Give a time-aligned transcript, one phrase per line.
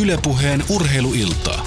[0.00, 1.64] Ylepuheen urheiluiltaa.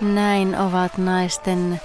[0.00, 1.80] Näin ovat naisten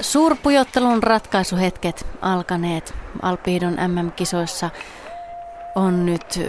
[0.00, 2.94] suurpujottelun ratkaisuhetket alkaneet.
[3.22, 4.70] Alpiidon MM-kisoissa
[5.74, 6.40] on nyt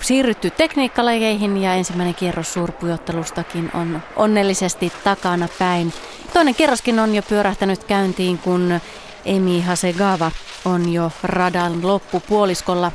[0.00, 5.92] siirrytty tekniikkalajeihin ja ensimmäinen kierros suurpujottelustakin on onnellisesti takana päin.
[6.38, 8.80] Toinen kierroskin on jo pyörähtänyt käyntiin, kun
[9.24, 10.30] Emi Hasegava
[10.64, 12.92] on jo radan loppupuoliskolla.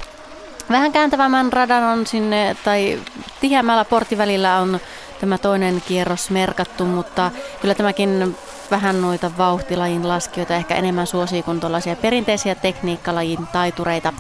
[0.69, 2.99] Vähän kääntävämmän radan on sinne, tai
[3.41, 4.79] tiheämmällä porttivälillä on
[5.19, 8.35] tämä toinen kierros merkattu, mutta kyllä tämäkin
[8.71, 14.13] vähän noita vauhtilajin laskijoita ehkä enemmän suosii kuin tuollaisia perinteisiä tekniikkalajin taitureita.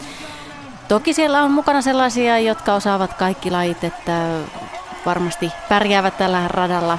[0.87, 4.39] Toki siellä on mukana sellaisia, jotka osaavat kaikki lajit, että
[5.05, 6.97] varmasti pärjäävät tällä radalla,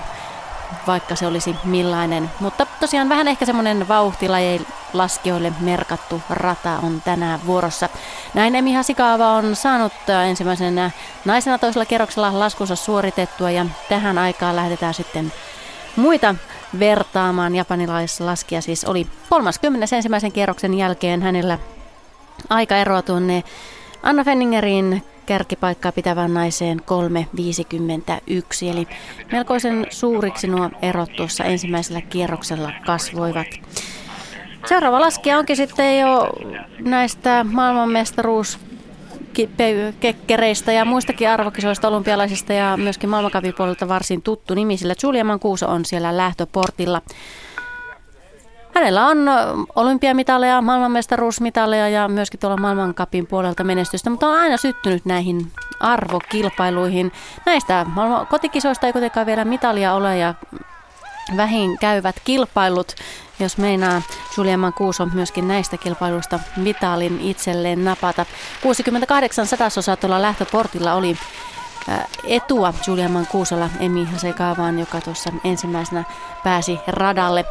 [0.87, 2.31] vaikka se olisi millainen.
[2.41, 7.89] Mutta tosiaan vähän ehkä semmoinen vauhtilajien laskijoille merkattu rata on tänään vuorossa.
[8.35, 9.93] Näin Emi Hasikaava on saanut
[10.29, 10.91] ensimmäisenä
[11.25, 15.33] naisena toisella kerroksella laskunsa suoritettua ja tähän aikaan lähdetään sitten
[15.97, 16.35] muita
[16.79, 17.55] vertaamaan.
[17.55, 19.97] Japanilaislaskija siis oli 30.
[19.97, 21.59] ensimmäisen kierroksen jälkeen hänellä
[22.49, 23.45] aika eroa tuonne
[24.03, 26.85] Anna Fenningerin kärkipaikkaa pitävän naiseen 3.51,
[28.71, 28.89] eli
[29.33, 33.47] melkoisen suuriksi nuo erot tuossa ensimmäisellä kierroksella kasvoivat.
[34.69, 36.33] Seuraava laskija onkin sitten jo
[36.79, 38.59] näistä maailmanmestaruus
[40.01, 45.85] kekkereistä ja muistakin arvokisoista, olympialaisista ja myöskin maailmankapipuolelta varsin tuttu nimi, sillä Julia Mancuso on
[45.85, 47.03] siellä lähtöportilla.
[48.85, 49.19] Hänellä on
[49.77, 57.13] olympiamitaleja, maailmanmestaruusmitaleja ja myöskin tuolla maailmankapin puolelta menestystä, mutta on aina syttynyt näihin arvokilpailuihin.
[57.47, 57.87] Näistä
[58.31, 60.35] kotikisoista ei kuitenkaan vielä mitalia ole ja
[61.37, 62.95] vähin käyvät kilpailut,
[63.41, 64.03] jos meinaa
[64.37, 68.27] Julia Mancuso myöskin näistä kilpailuista mitalin itselleen napata.
[68.63, 71.17] 68 sadasosa tuolla lähtöportilla oli
[72.25, 76.05] etua Julia Mancusolla Emi Hasekaavaan, joka tuossa ensimmäisenä
[76.45, 77.45] pääsi radalle.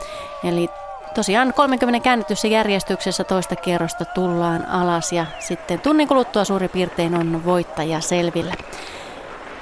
[0.43, 0.69] Eli
[1.13, 7.45] Tosiaan 30 käännetyssä järjestyksessä toista kierrosta tullaan alas ja sitten tunnin kuluttua suurin piirtein on
[7.45, 8.53] voittaja selvillä.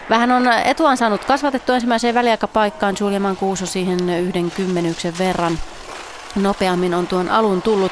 [0.10, 2.96] Vähän on etuaan saanut kasvatettua ensimmäiseen väliaikapaikkaan.
[3.00, 5.60] Julia Mancuso siihen yhden kymmenyksen verran
[6.36, 7.92] nopeammin on tuon alun tullut.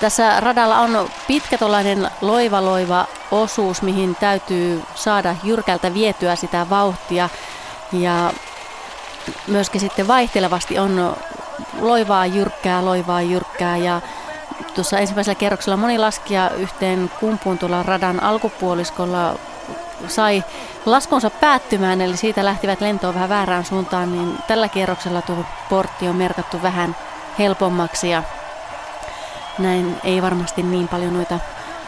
[0.00, 7.28] Tässä radalla on pitkä tuollainen loiva loiva osuus, mihin täytyy saada jyrkältä vietyä sitä vauhtia.
[7.92, 8.32] Ja
[9.46, 11.16] myöskin sitten vaihtelevasti on
[11.80, 13.76] loivaa jyrkkää, loivaa jyrkkää.
[13.76, 14.00] Ja
[14.74, 19.38] tuossa ensimmäisellä kerroksella moni laskija yhteen kumpuun tuolla radan alkupuoliskolla
[20.08, 20.44] sai
[20.86, 26.16] laskunsa päättymään, eli siitä lähtivät lentoon vähän väärään suuntaan, niin tällä kierroksella tuo portti on
[26.16, 26.96] merkattu vähän
[27.38, 28.22] helpommaksi ja
[29.58, 31.38] näin ei varmasti niin paljon noita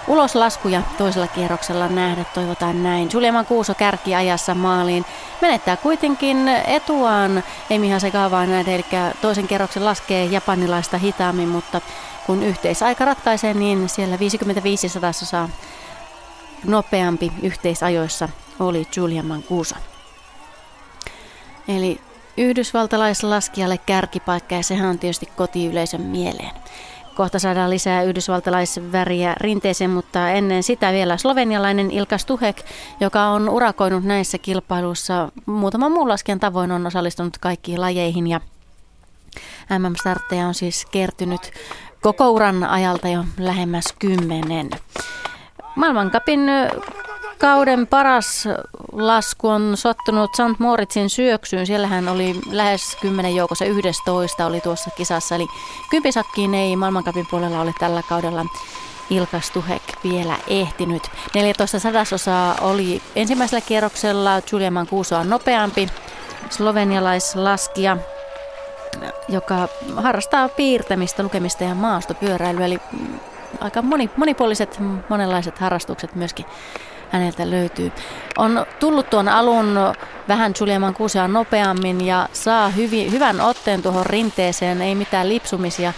[0.09, 3.09] uloslaskuja toisella kierroksella nähdä, toivotaan näin.
[3.13, 5.05] Juliaman Kuuso kärki ajassa maaliin.
[5.43, 8.85] Menettää kuitenkin etuaan Emi Hasekaavaa nähdä, eli
[9.21, 11.81] toisen kerroksen laskee japanilaista hitaammin, mutta
[12.27, 15.49] kun yhteisaika ratkaisee, niin siellä 55 sadasosaa
[16.65, 18.29] nopeampi yhteisajoissa
[18.61, 19.75] oli Julian Mancuso.
[21.69, 22.01] Eli
[22.37, 26.53] yhdysvaltalaislaskijalle kärkipaikka ja sehän on tietysti kotiyleisön mieleen.
[27.17, 32.57] Kohta saadaan lisää yhdysvaltalaisväriä rinteeseen, mutta ennen sitä vielä slovenialainen Ilka Stuhek,
[33.01, 38.41] joka on urakoinut näissä kilpailuissa muutaman muun laskijan tavoin on osallistunut kaikkiin lajeihin ja
[39.79, 41.53] MM-startteja on siis kertynyt
[42.01, 44.71] koko uran ajalta jo lähemmäs kymmenen.
[45.77, 46.41] Maailmankapin
[47.39, 48.49] Kauden paras
[48.93, 50.59] lasku on sottunut St.
[50.59, 51.67] Moritzin syöksyyn.
[51.67, 55.35] Siellähän oli lähes 10 joukossa 11 oli tuossa kisassa.
[55.35, 55.47] Eli
[55.91, 58.45] kympisakkiin ei maailmankapin puolella ole tällä kaudella
[59.11, 61.03] Ilka Stuhek vielä ehtinyt.
[61.35, 65.89] 14 sadasosaa oli ensimmäisellä kierroksella Julia Mancusoa nopeampi
[66.51, 67.97] slovenialaislaskija,
[69.29, 72.67] joka harrastaa piirtämistä, lukemista ja maastopyöräilyä.
[72.67, 72.81] Eli
[73.61, 76.47] aika moni, monipuoliset, monenlaiset harrastukset myöskin
[77.11, 77.93] häneltä löytyy.
[78.39, 79.79] On tullut tuon alun
[80.29, 85.93] vähän Julian Kuusea nopeammin ja saa hyvi, hyvän otteen tuohon rinteeseen, ei mitään lipsumisia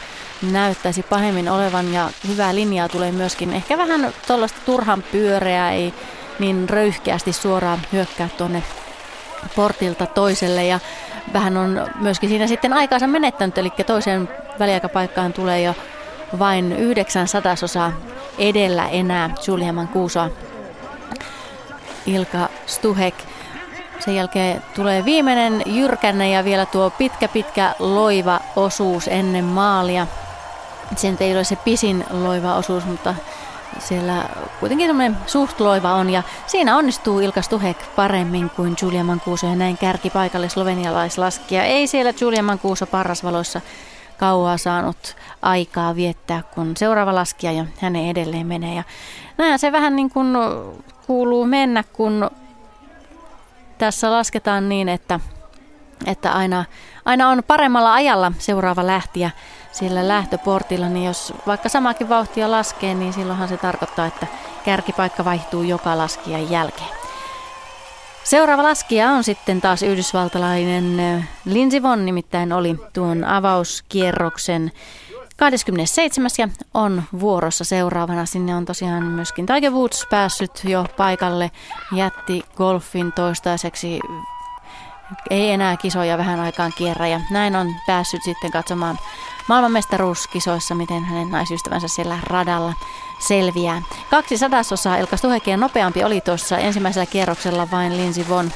[0.52, 3.52] näyttäisi pahemmin olevan ja hyvää linjaa tulee myöskin.
[3.52, 5.94] Ehkä vähän tuollaista turhan pyöreää, ei
[6.38, 8.62] niin röyhkeästi suoraan hyökkää tuonne
[9.56, 10.80] portilta toiselle ja
[11.32, 14.28] vähän on myöskin siinä sitten aikaansa menettänyt, eli toiseen
[14.58, 15.74] väliaikapaikkaan tulee jo
[16.38, 17.92] vain yhdeksän sadasosaa
[18.38, 20.30] edellä enää Julian Kuusoa.
[22.08, 23.14] Ilka Stuhek.
[24.00, 30.06] Sen jälkeen tulee viimeinen jyrkänne ja vielä tuo pitkä pitkä loiva osuus ennen maalia.
[30.96, 33.14] Sen ei ole se pisin loiva osuus, mutta
[33.78, 34.24] siellä
[34.60, 39.56] kuitenkin semmoinen suht loiva on ja siinä onnistuu Ilka Stuhek paremmin kuin Julia Mancuso ja
[39.56, 41.64] näin kärki paikalle slovenialaislaskija.
[41.64, 43.60] Ei siellä Julia Mancuso parrasvaloissa
[44.18, 48.74] kauaa saanut aikaa viettää, kun seuraava laskija ja hänen edelleen menee.
[48.74, 48.82] Ja
[49.38, 50.36] näin se vähän niin kuin
[51.08, 52.30] kuuluu mennä, kun
[53.78, 55.20] tässä lasketaan niin, että,
[56.06, 56.64] että aina,
[57.04, 59.30] aina on paremmalla ajalla seuraava lähtiä
[59.72, 64.26] sillä lähtöportilla, niin jos vaikka samakin vauhtia laskee, niin silloinhan se tarkoittaa, että
[64.64, 66.98] kärkipaikka vaihtuu joka laskijan jälkeen.
[68.24, 74.72] Seuraava laskija on sitten taas yhdysvaltalainen Lindsey Vonn, nimittäin oli tuon avauskierroksen
[75.38, 76.30] 27.
[76.38, 78.26] ja on vuorossa seuraavana.
[78.26, 81.50] Sinne on tosiaan myöskin Tiger Woods päässyt jo paikalle.
[81.92, 84.00] Jätti golfin toistaiseksi
[85.30, 88.98] ei enää kisoja vähän aikaan kierrä ja näin on päässyt sitten katsomaan
[89.48, 92.72] maailmanmestaruuskisoissa, miten hänen naisystävänsä siellä radalla
[93.28, 93.82] selviää.
[94.10, 98.52] Kaksi sadasosaa Elka Stuhekia nopeampi oli tuossa ensimmäisellä kierroksella vain Lindsey Von.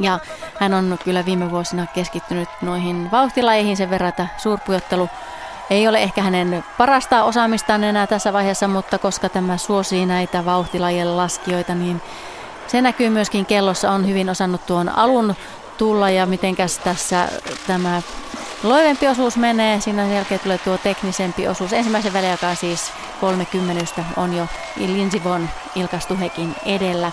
[0.00, 0.18] Ja
[0.60, 5.08] hän on kyllä viime vuosina keskittynyt noihin vauhtilajeihin sen verran, että suurpujottelu
[5.70, 11.16] ei ole ehkä hänen parasta osaamistaan enää tässä vaiheessa, mutta koska tämä suosii näitä vauhtilajien
[11.16, 12.02] laskijoita, niin
[12.66, 15.34] se näkyy myöskin kellossa, on hyvin osannut tuon alun
[15.78, 17.28] tulla ja mitenkäs tässä
[17.66, 18.02] tämä
[18.62, 19.80] loivempi osuus menee.
[19.80, 21.72] Siinä jälkeen tulee tuo teknisempi osuus.
[21.72, 24.46] Ensimmäisen väliaikaan siis 30 on jo
[24.76, 27.12] Lindsey Von Ilka Stuhekin edellä.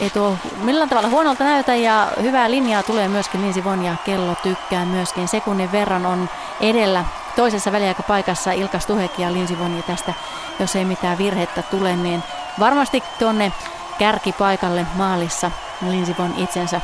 [0.00, 4.34] Ei tuo millään tavalla huonolta näytä ja hyvää linjaa tulee myöskin Lindsey Von ja kello
[4.42, 5.28] tykkää myöskin.
[5.28, 6.28] Sekunnin verran on
[6.60, 7.04] edellä
[7.36, 10.14] toisessa väliaikapaikassa Ilka Stuhek ja Lindsey Von ja tästä,
[10.58, 12.22] jos ei mitään virhettä tule, niin
[12.58, 13.52] varmasti tuonne
[13.98, 15.50] kärkipaikalle maalissa
[15.88, 16.80] Lindsey Von itsensä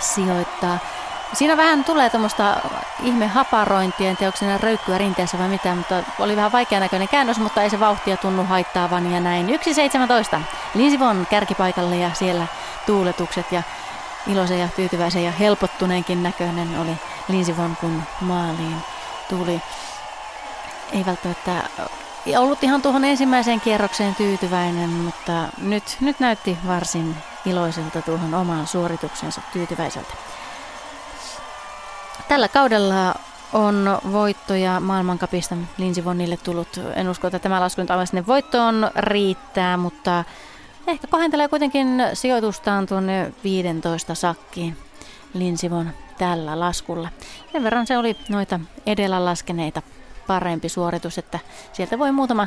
[0.00, 0.78] sijoittaa.
[1.32, 2.56] Siinä vähän tulee tuommoista
[3.02, 7.08] ihme haparointia, en tiedä onko siinä röykkyä rinteessä vai mitä, mutta oli vähän vaikea näköinen
[7.08, 9.48] käännös, mutta ei se vauhtia tunnu haittaavan ja näin.
[10.36, 10.40] 1.17.
[10.74, 12.46] Linsivon kärkipaikalle ja siellä
[12.86, 13.62] tuuletukset ja
[14.26, 16.96] iloisen ja tyytyväisen ja helpottuneenkin näköinen oli
[17.28, 18.76] Linsivon, kun maaliin
[19.30, 19.60] tuli.
[20.92, 21.62] Ei välttämättä
[22.38, 27.16] ollut ihan tuohon ensimmäiseen kierrokseen tyytyväinen, mutta nyt, nyt näytti varsin
[27.46, 30.14] iloiselta tuohon omaan suorituksensa tyytyväiseltä.
[32.28, 33.14] Tällä kaudella
[33.52, 36.68] on voittoja maailmankapista Lindsey Vonnille tullut.
[36.94, 40.24] En usko, että tämä lasku nyt sinne voittoon riittää, mutta
[40.86, 44.76] ehkä kohentelee kuitenkin sijoitustaan tuonne 15 sakkiin
[45.34, 47.08] Lindsey Vonn tällä laskulla.
[47.52, 49.82] Sen verran se oli noita edellä laskeneita
[50.26, 51.38] parempi suoritus, että
[51.72, 52.46] sieltä voi muutama,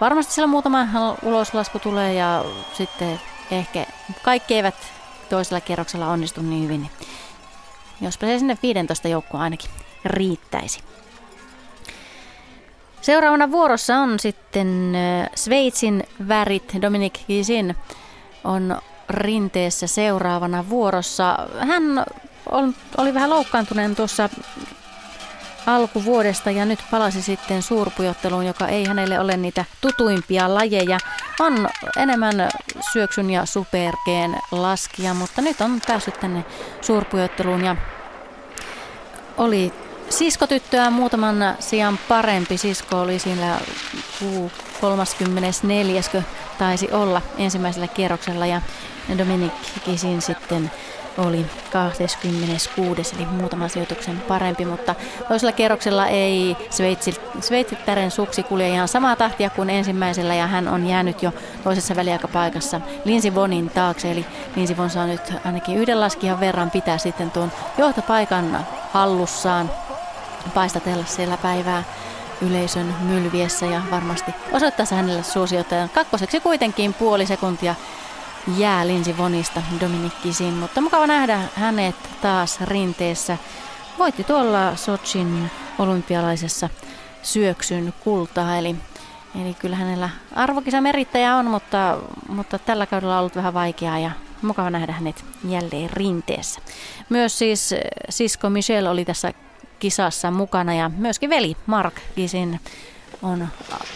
[0.00, 0.86] varmasti siellä muutama
[1.22, 3.86] uloslasku tulee ja sitten ehkä
[4.22, 4.74] kaikki eivät
[5.30, 6.80] toisella kierroksella onnistu niin hyvin.
[6.80, 6.90] Niin
[8.00, 9.70] Jospa se sinne 15 joukkoa ainakin
[10.04, 10.80] riittäisi.
[13.00, 14.92] Seuraavana vuorossa on sitten
[15.34, 16.72] Sveitsin värit.
[16.82, 17.76] Dominik Gisin
[18.44, 21.38] on rinteessä seuraavana vuorossa.
[21.58, 22.04] Hän
[22.50, 24.28] on, oli vähän loukkaantuneen tuossa
[25.66, 30.98] alkuvuodesta ja nyt palasi sitten suurpujotteluun, joka ei hänelle ole niitä tutuimpia lajeja.
[31.40, 32.48] On enemmän
[32.92, 36.44] syöksyn ja supergeen laskija, mutta nyt on päässyt tänne
[36.80, 37.76] suurpujotteluun ja
[39.36, 39.72] oli
[40.10, 42.58] siskotyttöä muutaman sijaan parempi.
[42.58, 43.60] Sisko oli siinä
[44.80, 46.02] 34.
[46.58, 48.60] taisi olla ensimmäisellä kierroksella ja
[49.18, 49.52] Dominik
[49.84, 50.70] Kisin sitten
[51.18, 53.14] oli 26.
[53.16, 54.94] eli muutaman sijoituksen parempi, mutta
[55.28, 60.86] toisella kerroksella ei Sveitsi, sveitsittären suksi kulje ihan samaa tahtia kuin ensimmäisellä ja hän on
[60.86, 61.32] jäänyt jo
[61.64, 66.98] toisessa väliaikapaikassa Linsi Vonin taakse, eli Linsi Von saa nyt ainakin yhden laskijan verran pitää
[66.98, 69.70] sitten tuon johtopaikan hallussaan
[70.54, 71.82] paistatella siellä päivää
[72.42, 75.88] yleisön mylviessä ja varmasti osoittaisi hänelle suosiota.
[75.94, 77.74] Kakkoseksi kuitenkin puoli sekuntia
[78.58, 83.38] jää Linsi Vonista Dominikkisin, mutta mukava nähdä hänet taas rinteessä.
[83.98, 86.68] Voitti tuolla Sochin olympialaisessa
[87.22, 88.76] syöksyn kultaa, eli,
[89.42, 91.98] eli kyllä hänellä arvokisamerittäjä on, mutta,
[92.28, 94.10] mutta tällä kaudella on ollut vähän vaikeaa ja
[94.42, 96.60] mukava nähdä hänet jälleen rinteessä.
[97.08, 97.74] Myös siis
[98.10, 99.32] sisko Michelle oli tässä
[99.78, 102.60] kisassa mukana ja myöskin veli Mark Gisin
[103.22, 103.48] on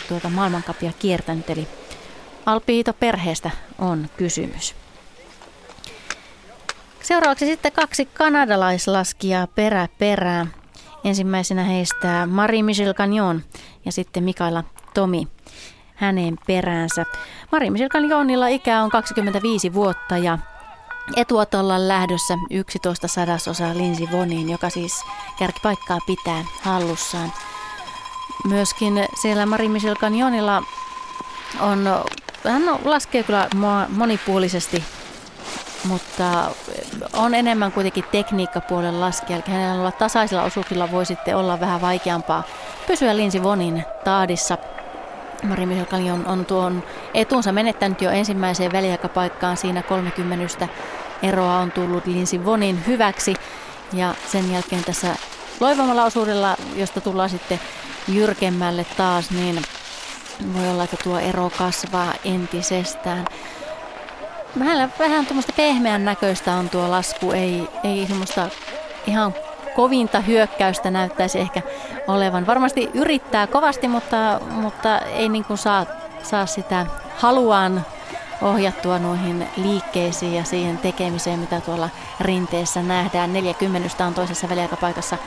[0.09, 1.69] tuota maailmankapia kiertänyt, eli
[2.47, 4.75] Alpiito-perheestä on kysymys.
[7.03, 10.47] Seuraavaksi sitten kaksi kanadalaislaskijaa perä perää.
[11.05, 13.43] Ensimmäisenä heistä Marie-Michel Gagnon
[13.85, 14.65] ja sitten Mikaela
[14.95, 15.29] Tomi
[15.95, 17.05] hänen peräänsä.
[17.53, 20.39] Marie-Michel Gagnonilla ikä on 25 vuotta ja
[21.17, 25.05] etuotolla lähdössä 11 sadasosa Linsi Voniin, joka siis
[25.39, 27.33] kärkipaikkaa pitää hallussaan.
[28.45, 30.63] Myöskin siellä Mari Michel Canjonilla
[31.61, 31.85] on,
[32.45, 33.49] hän laskee kyllä
[33.89, 34.85] monipuolisesti,
[35.85, 36.51] mutta
[37.13, 39.37] on enemmän kuitenkin tekniikkapuolen laskija.
[39.37, 42.43] Eli hänellä tasaisilla osuuksilla voi sitten olla vähän vaikeampaa
[42.87, 44.59] pysyä Linsi Vonin taadissa.
[45.43, 46.83] Mari Michel on, on tuon
[47.15, 50.69] etunsa menettänyt jo ensimmäiseen väliaikapaikkaan siinä 30
[51.23, 53.35] eroa on tullut Linsi Vonin hyväksi.
[53.93, 55.17] Ja sen jälkeen tässä
[55.61, 57.61] loivamalla osuudella, josta tullaan sitten
[58.09, 59.63] jyrkemmälle taas, niin
[60.55, 63.27] voi olla, että tuo ero kasvaa entisestään.
[64.59, 68.49] Vähän, vähän tuommoista pehmeän näköistä on tuo lasku, ei, ei semmoista
[69.07, 69.35] ihan
[69.77, 71.63] kovinta hyökkäystä näyttäisi ehkä
[72.07, 72.47] olevan.
[72.47, 75.87] Varmasti yrittää kovasti, mutta, mutta ei niin kuin saa,
[76.23, 77.87] saa sitä haluaan
[78.43, 81.89] ohjattua noihin liikkeisiin ja siihen tekemiseen, mitä tuolla
[82.21, 83.33] rinteessä nähdään.
[83.33, 85.19] 40 on toisessa väliaikapaikassa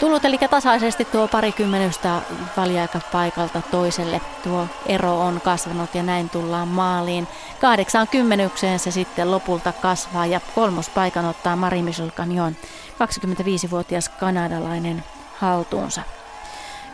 [0.00, 2.20] tullut, eli tasaisesti tuo parikymmenystä
[2.56, 7.28] väliaikapaikalta toiselle tuo ero on kasvanut ja näin tullaan maaliin.
[7.60, 15.04] 80 se sitten lopulta kasvaa ja kolmospaikan ottaa Mari Michel 25-vuotias kanadalainen
[15.38, 16.02] haltuunsa.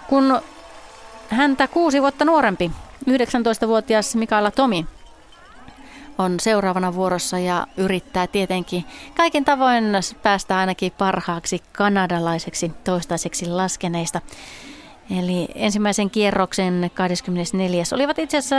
[0.07, 0.41] Kun
[1.29, 2.71] häntä kuusi vuotta nuorempi,
[3.11, 4.87] 19-vuotias Mikaela Tomi,
[6.19, 8.85] on seuraavana vuorossa ja yrittää tietenkin
[9.17, 9.85] kaiken tavoin
[10.23, 14.21] päästä ainakin parhaaksi kanadalaiseksi toistaiseksi laskeneista.
[15.19, 17.83] Eli ensimmäisen kierroksen 24.
[17.95, 18.57] olivat itse asiassa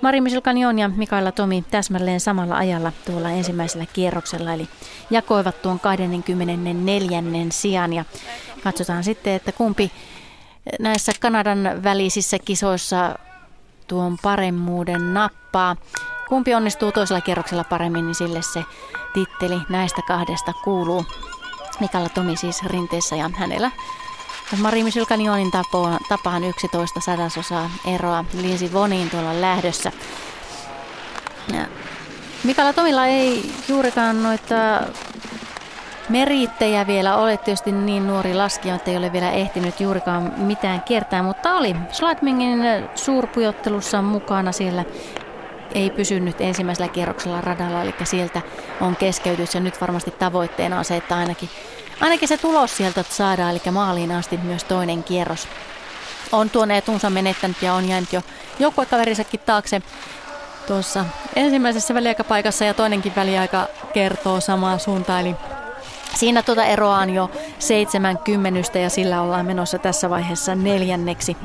[0.00, 0.42] Mari Michel
[0.78, 4.52] ja Mikaela Tomi täsmälleen samalla ajalla tuolla ensimmäisellä kierroksella.
[4.52, 4.68] Eli
[5.10, 7.22] jakoivat tuon 24.
[7.50, 8.04] sijan ja
[8.62, 9.92] katsotaan sitten, että kumpi
[10.78, 13.18] näissä Kanadan välisissä kisoissa
[13.86, 15.76] tuon paremmuuden nappaa.
[16.32, 18.64] Kumpi onnistuu toisella kierroksella paremmin, niin sille se
[19.14, 21.04] titteli näistä kahdesta kuuluu.
[21.80, 23.70] Mikalla Tomi siis rinteessä ja hänellä
[24.60, 25.04] Mari Michel
[26.08, 29.92] tapaan 11 sadasosaa eroa Linsi Voniin tuolla lähdössä.
[32.44, 34.54] Mikalla Tomilla ei juurikaan noita
[36.08, 37.36] merittejä vielä ole.
[37.36, 42.60] Tietysti niin nuori laskija, että ei ole vielä ehtinyt juurikaan mitään kiertää, mutta oli Schladmingin
[42.94, 44.84] suurpujottelussa mukana siellä
[45.74, 48.42] ei pysynyt ensimmäisellä kierroksella radalla, eli sieltä
[48.80, 51.48] on keskeytys ja nyt varmasti tavoitteena on se, että ainakin,
[52.00, 55.48] ainakin se tulos sieltä saadaan, eli maaliin asti myös toinen kierros.
[56.32, 58.22] On tuon etunsa menettänyt ja on jäänyt jo
[58.58, 59.82] joukkuekaverinsakin taakse
[60.66, 61.04] tuossa
[61.36, 65.36] ensimmäisessä väliaikapaikassa ja toinenkin väliaika kertoo samaa suuntaan, eli
[66.16, 71.36] Siinä tuota eroa on jo 70 ja sillä ollaan menossa tässä vaiheessa neljänneksi.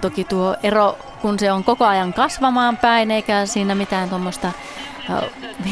[0.00, 4.52] Toki tuo ero kun se on koko ajan kasvamaan päin, eikä siinä mitään tuommoista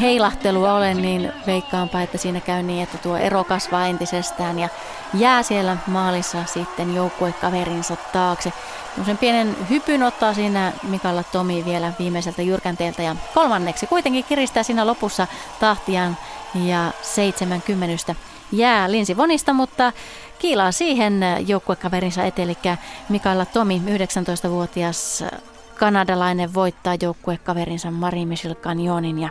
[0.01, 4.69] heilahtelua ole, niin veikkaanpa, että siinä käy niin, että tuo ero kasvaa entisestään ja
[5.13, 8.53] jää siellä maalissa sitten joukkuekaverinsa taakse.
[9.05, 14.87] Sen pienen hypyn ottaa siinä Mikalla Tomi vielä viimeiseltä jyrkänteeltä ja kolmanneksi kuitenkin kiristää siinä
[14.87, 15.27] lopussa
[15.59, 16.17] tahtiaan
[16.55, 18.15] ja 70
[18.51, 19.93] jää Linsi Vonista, mutta
[20.39, 22.57] kiilaa siihen joukkuekaverinsa eli
[23.09, 23.81] Mikaela Tomi,
[24.45, 25.23] 19-vuotias
[25.75, 29.29] kanadalainen, voittaa joukkuekaverinsa Marie Michel Canyonin ja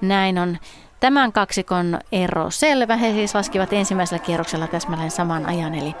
[0.00, 0.58] näin on
[1.00, 2.96] tämän kaksikon ero selvä.
[2.96, 5.94] He siis laskivat ensimmäisellä kierroksella täsmälleen saman ajan, eli,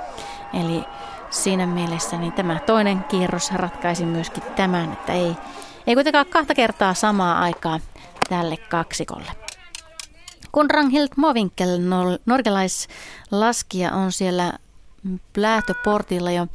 [0.60, 0.84] eli
[1.30, 5.36] siinä mielessä niin tämä toinen kierros ratkaisi myöskin tämän, että ei,
[5.86, 7.80] ei kuitenkaan kahta kertaa samaa aikaa
[8.28, 9.30] tälle kaksikolle.
[10.52, 11.80] Kun Ranghild Movinkel,
[12.26, 14.52] norgelaislaskija, on siellä
[15.36, 16.46] lähtöportilla jo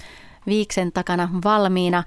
[0.45, 2.03] viiksen takana valmiina.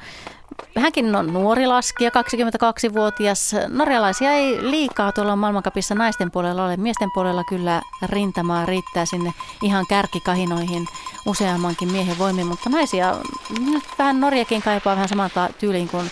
[0.79, 3.55] Hänkin on nuori laskija, 22-vuotias.
[3.69, 6.77] Norjalaisia ei liikaa tuolla maailmankapissa naisten puolella ole.
[6.77, 10.87] Miesten puolella kyllä rintamaa riittää sinne ihan kärkikahinoihin
[11.27, 13.17] useammankin miehen voimin, mutta naisia,
[13.61, 16.11] nyt vähän Norjakin kaipaa vähän samalta tyyliin kuin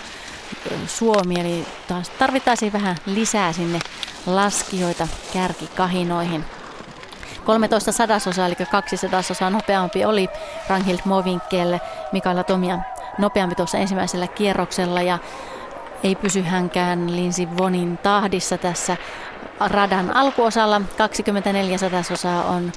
[0.86, 3.78] Suomi, eli taas tarvittaisiin vähän lisää sinne
[4.26, 6.44] laskijoita kärkikahinoihin.
[7.44, 10.28] 13 sadasosaa, eli kaksi sadasosaa nopeampi oli
[10.68, 11.78] Ranghild Movinkel,
[12.12, 12.78] Mikaela Tomia
[13.18, 15.18] nopeampi tuossa ensimmäisellä kierroksella ja
[16.04, 18.96] ei pysy hänkään Linsi Vonin tahdissa tässä
[19.60, 20.80] radan alkuosalla.
[20.98, 22.72] 24 sadasosaa on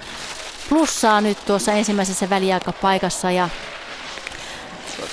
[0.69, 3.49] plussaa nyt tuossa ensimmäisessä väliaikapaikassa ja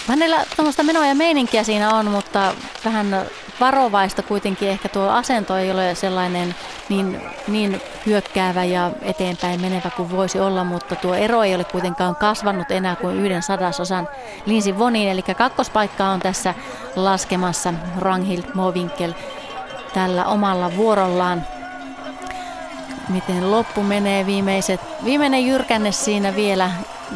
[0.07, 3.27] hänellä tuommoista menoa ja meininkiä siinä on, mutta vähän
[3.61, 4.69] varovaista kuitenkin.
[4.69, 6.55] Ehkä tuo asento ei ole sellainen
[6.89, 12.17] niin, niin hyökkäävä ja eteenpäin menevä kuin voisi olla, mutta tuo ero ei ole kuitenkaan
[12.17, 14.09] kasvanut enää kuin yhden sadasosan
[14.47, 16.55] Linsi Vonin, eli kakkospaikka on tässä
[16.97, 19.13] laskemassa Ranghild Movinkel
[19.95, 21.47] tällä omalla vuorollaan.
[23.09, 24.27] miten loppu menee.
[24.27, 26.71] Viimeiset, viimeinen jyrkänne siinä vielä.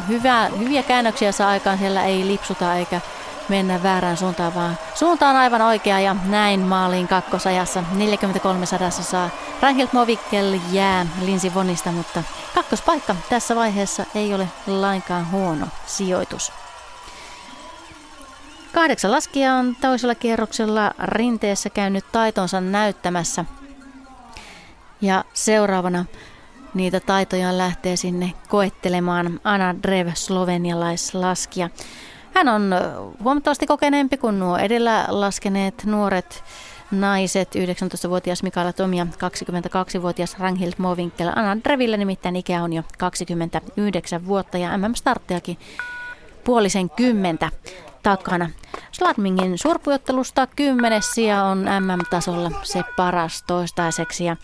[0.07, 3.01] Hyvä, hyviä käännöksiä saa aikaan, siellä ei lipsuta eikä
[3.49, 7.83] mennä väärään suuntaan, vaan suunta on aivan oikea ja näin maaliin kakkosajassa.
[7.91, 9.29] 43 sadasosaa.
[9.61, 12.23] Ranghild Movikkel jää Linsi Vonista, mutta
[12.55, 16.51] kakkospaikka tässä vaiheessa ei ole lainkaan huono sijoitus.
[18.73, 23.45] Kahdeksan laskija on toisella kierroksella rinteessä käynyt taitonsa näyttämässä.
[25.01, 26.05] Ja seuraavana
[26.77, 31.69] niitä taitoja lähtee sinne koettelemaan Anna Drev, slovenialaislaskija.
[32.33, 32.75] Hän on
[33.23, 36.43] huomattavasti kokeneempi kuin nuo edellä laskeneet nuoret
[36.91, 39.07] naiset, 19-vuotias Mikaela Tomia,
[39.97, 41.31] 22-vuotias Ranghild Movinkel.
[41.35, 45.57] Anna Dreville nimittäin ikä on jo 29 vuotta ja MM-starttiakin
[46.43, 47.51] puolisen kymmentä
[48.03, 48.49] takana.
[48.91, 54.37] Sladmingin suurpujottelusta kymmenes sija on MM-tasolla se paras toistaiseksi ja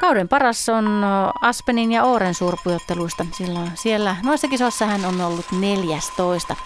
[0.00, 1.04] kauden paras on
[1.40, 3.26] Aspenin ja Ooren suurpujotteluista.
[3.32, 6.56] Silloin siellä noissa kisoissa hän on ollut 14.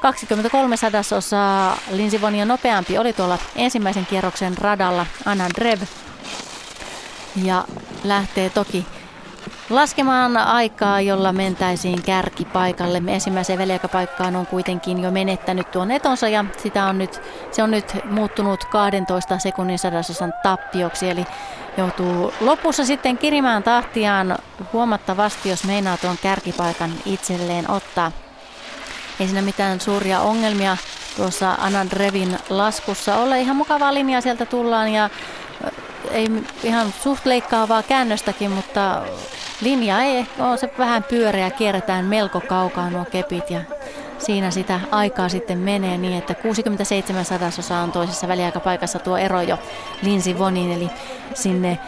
[0.00, 5.80] 23 sadasosaa Linsivonia nopeampi oli tuolla ensimmäisen kierroksen radalla Anna Drev.
[7.42, 7.64] Ja
[8.04, 8.86] lähtee toki
[9.70, 13.02] laskemaan aikaa, jolla mentäisiin kärkipaikalle.
[13.06, 17.20] Ensimmäiseen väliaikapaikkaan on kuitenkin jo menettänyt tuon etonsa ja sitä on nyt,
[17.50, 21.10] se on nyt muuttunut 12 sekunnin sadasosan tappioksi.
[21.10, 21.24] Eli
[21.76, 24.38] joutuu lopussa sitten kirimään tahtiaan
[24.72, 28.12] huomattavasti, jos meinaa tuon kärkipaikan itselleen ottaa.
[29.20, 30.76] Ei siinä mitään suuria ongelmia
[31.16, 33.40] tuossa Anan Revin laskussa ole.
[33.40, 35.10] Ihan mukavaa linjaa sieltä tullaan ja
[36.10, 36.28] ei
[36.62, 39.02] ihan suht leikkaavaa käännöstäkin, mutta
[39.60, 43.60] linja ei ole se vähän pyöreä, kierretään melko kaukaa nuo kepit ja
[44.18, 49.58] siinä sitä aikaa sitten menee niin, että 67 sadasosa on toisessa väliaikapaikassa tuo ero jo
[50.02, 50.90] Linsi Vonin, eli
[51.34, 51.78] sinne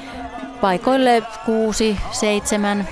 [0.61, 2.89] paikoille 6, 7,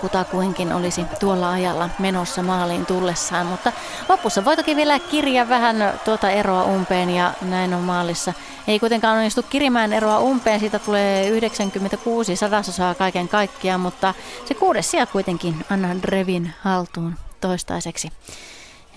[0.00, 3.72] kutakuinkin olisi tuolla ajalla menossa maaliin tullessaan, mutta
[4.08, 8.32] lopussa voi toki vielä kirja vähän tuota eroa umpeen ja näin on maalissa.
[8.66, 14.90] Ei kuitenkaan onnistu kirimään eroa umpeen, siitä tulee 96 sadasosaa kaiken kaikkiaan, mutta se kuudes
[14.90, 18.08] sija kuitenkin Anna Drevin haltuun toistaiseksi.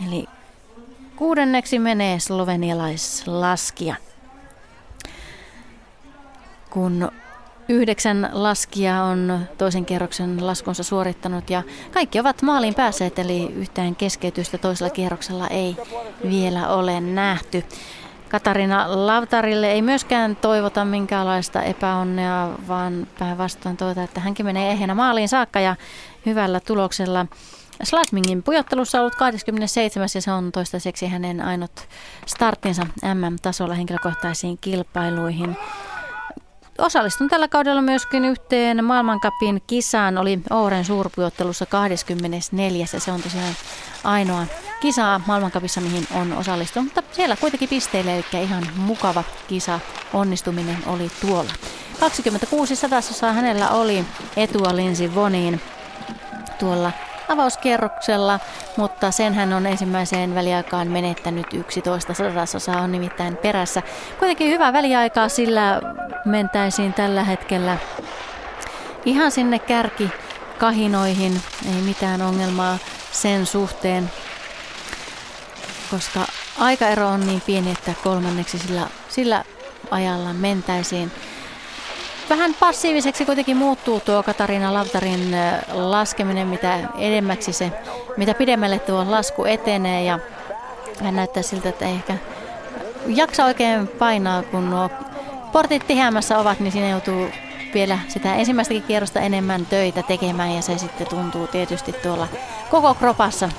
[0.08, 0.25] Eli
[1.15, 3.95] kuudenneksi menee slovenialaislaskija.
[6.69, 7.12] Kun
[7.69, 14.58] Yhdeksän laskia on toisen kerroksen laskunsa suorittanut ja kaikki ovat maaliin päässeet, eli yhtään keskeytystä
[14.58, 15.78] toisella kierroksella ei
[16.30, 17.63] vielä ole nähty.
[18.29, 25.29] Katarina Lavtarille ei myöskään toivota minkäänlaista epäonnea, vaan päinvastoin toivota, että hänkin menee ehjänä maaliin
[25.29, 25.75] saakka ja
[26.25, 27.25] hyvällä tuloksella.
[27.83, 30.07] Slatmingin pujottelussa ollut 27.
[30.15, 31.71] ja se on toistaiseksi hänen ainut
[32.25, 35.57] starttinsa MM-tasolla henkilökohtaisiin kilpailuihin.
[36.77, 40.17] Osallistun tällä kaudella myöskin yhteen maailmankapin kisaan.
[40.17, 42.85] Oli Ouren suurpujottelussa 24.
[42.93, 43.53] ja se on tosiaan
[44.03, 44.45] ainoa
[44.86, 46.95] kisa maailmankapissa, mihin on osallistunut.
[46.95, 49.80] Mutta siellä kuitenkin pisteille, eli ihan mukava kisa
[50.13, 51.52] onnistuminen oli tuolla.
[52.00, 54.06] 26 sadasosaa hänellä oli
[54.38, 55.62] etua Linsi Voniin
[56.60, 56.91] tuolla
[57.30, 58.39] avauskierroksella,
[58.78, 63.82] mutta sen hän on ensimmäiseen väliaikaan menettänyt 11 sadasosaa on nimittäin perässä.
[64.19, 65.82] Kuitenkin hyvä väliaikaa, sillä
[66.26, 67.78] mentäisiin tällä hetkellä
[69.06, 70.10] ihan sinne kärki
[70.58, 71.41] kahinoihin,
[71.76, 72.78] ei mitään ongelmaa
[73.12, 74.12] sen suhteen,
[75.91, 76.19] koska
[76.60, 79.43] aikaero on niin pieni, että kolmanneksi sillä, sillä
[79.91, 81.12] ajalla mentäisiin.
[82.30, 85.32] Vähän passiiviseksi kuitenkin muuttuu tuo Katarina Lavtarin
[85.74, 87.71] laskeminen, mitä edemmäksi se,
[88.17, 90.19] mitä pidemmälle tuo lasku etenee ja
[91.04, 92.17] hän näyttää siltä, että ei ehkä
[93.08, 94.89] jaksa oikein painaa, kun nuo
[95.52, 97.28] portit tiheämässä ovat, niin siinä joutuu
[97.74, 102.28] vielä sitä ensimmäistäkin kierrosta enemmän töitä tekemään ja se sitten tuntuu tietysti tuolla
[102.69, 103.50] koko kropassa.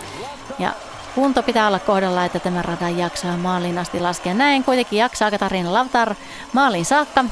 [0.58, 0.72] Ja
[1.16, 4.34] kunto pitää olla kohdalla, että tämä rata jaksaa maaliin asti laskea.
[4.34, 6.14] Näin kuitenkin jaksaa Katarina Lavtar
[6.52, 7.24] maaliin saakka.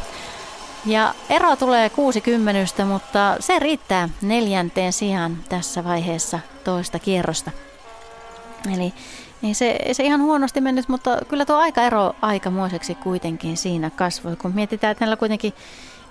[0.86, 7.50] Ja ero tulee 60, mutta se riittää neljänteen sijaan tässä vaiheessa toista kierrosta.
[8.74, 8.92] Eli
[9.42, 14.36] ei se, ei se ihan huonosti mennyt, mutta kyllä tuo aikaero aikamoiseksi kuitenkin siinä kasvoi.
[14.36, 15.52] Kun mietitään, että hänellä kuitenkin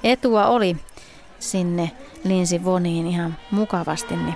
[0.04, 0.78] etua oli
[1.40, 1.92] sinne
[2.24, 4.36] Linsi Voniin ihan mukavasti, niin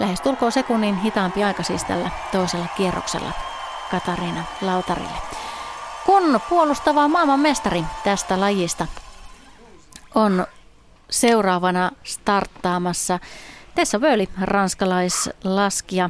[0.00, 3.32] lähes tulkoon sekunnin hitaampi aika siis tällä toisella kierroksella
[3.90, 5.18] Katariina Lautarille
[6.06, 8.86] kun puolustava maailmanmestari tästä lajista
[10.14, 10.46] on
[11.10, 13.18] seuraavana starttaamassa.
[13.74, 16.08] Tessa Wöli, ranskalaislaskija,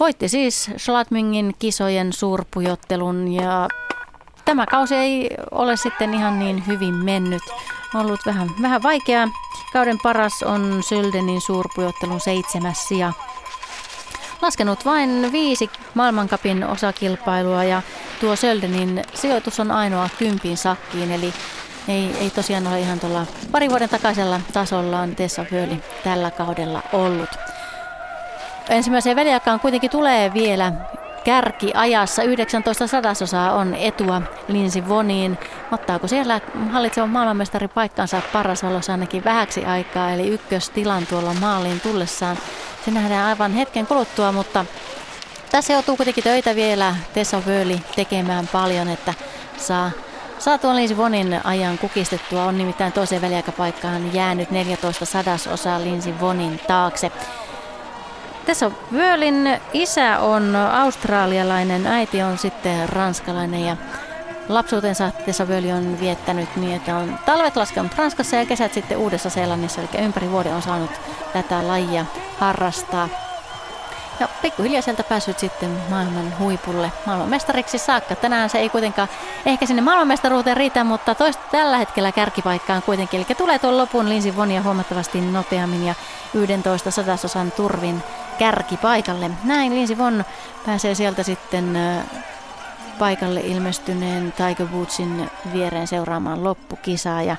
[0.00, 3.68] voitti siis Schladmingin kisojen suurpujottelun ja
[4.44, 7.42] tämä kausi ei ole sitten ihan niin hyvin mennyt.
[7.94, 9.28] Ollut vähän, vähän vaikeaa.
[9.72, 13.12] Kauden paras on Söldenin suurpujottelun seitsemäs sija.
[14.42, 17.82] Laskenut vain viisi maailmankapin osakilpailua ja
[18.20, 21.34] tuo Söldenin sijoitus on ainoa kympin sakkiin, eli
[21.88, 27.30] ei, ei tosiaan ole ihan tuolla pari vuoden takaisella tasollaan Tessa Föli tällä kaudella ollut.
[28.68, 30.72] Ensimmäiseen väliaikaan kuitenkin tulee vielä
[31.28, 35.38] kärki ajassa 19 sadasosaa on etua Linsi Voniin.
[35.72, 42.38] Ottaako siellä hallitseva maailmanmestari paikkansa paras valossa ainakin vähäksi aikaa, eli ykköstilan tuolla maaliin tullessaan.
[42.84, 44.64] Se nähdään aivan hetken kuluttua, mutta
[45.50, 49.14] tässä joutuu kuitenkin töitä vielä Tessa Völi tekemään paljon, että
[49.56, 49.90] saa
[50.38, 56.60] Saa tuon Linsi Vonin ajan kukistettua, on nimittäin toiseen väliaikapaikkaan jäänyt 14 sadasosaa Linsi Vonin
[56.66, 57.12] taakse.
[58.48, 63.76] Tässä Vöölin isä on australialainen, äiti on sitten ranskalainen ja
[64.48, 69.30] lapsuutensa Tessa Völi on viettänyt niin, että on talvet laskenut Ranskassa ja kesät sitten Uudessa
[69.30, 70.90] Seelannissa, eli ympäri vuoden on saanut
[71.32, 72.04] tätä lajia
[72.38, 73.08] harrastaa.
[74.20, 78.16] Ja pikkuhiljaa sieltä päässyt sitten maailman huipulle maailmanmestariksi saakka.
[78.16, 79.08] Tänään se ei kuitenkaan
[79.46, 83.18] ehkä sinne maailmanmestaruuteen riitä, mutta toista tällä hetkellä kärkipaikkaan kuitenkin.
[83.18, 85.94] Eli tulee tuon lopun Linsin Vonia huomattavasti nopeammin ja
[86.34, 88.02] 11 sadasosan turvin
[88.38, 89.30] kärkipaikalle.
[89.44, 90.24] Näin Linsi Von
[90.66, 91.78] pääsee sieltä sitten
[92.98, 97.36] paikalle ilmestyneen Tiger Woodsin viereen seuraamaan loppukisaa ja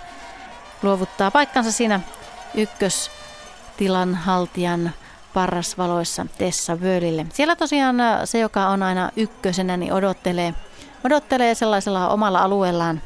[0.82, 2.00] luovuttaa paikkansa siinä
[2.54, 4.92] ykköstilan haltijan
[5.34, 7.26] parrasvaloissa Tessa Völille.
[7.34, 10.54] Siellä tosiaan se, joka on aina ykkösenä, niin odottelee,
[11.06, 13.02] odottelee sellaisella omalla alueellaan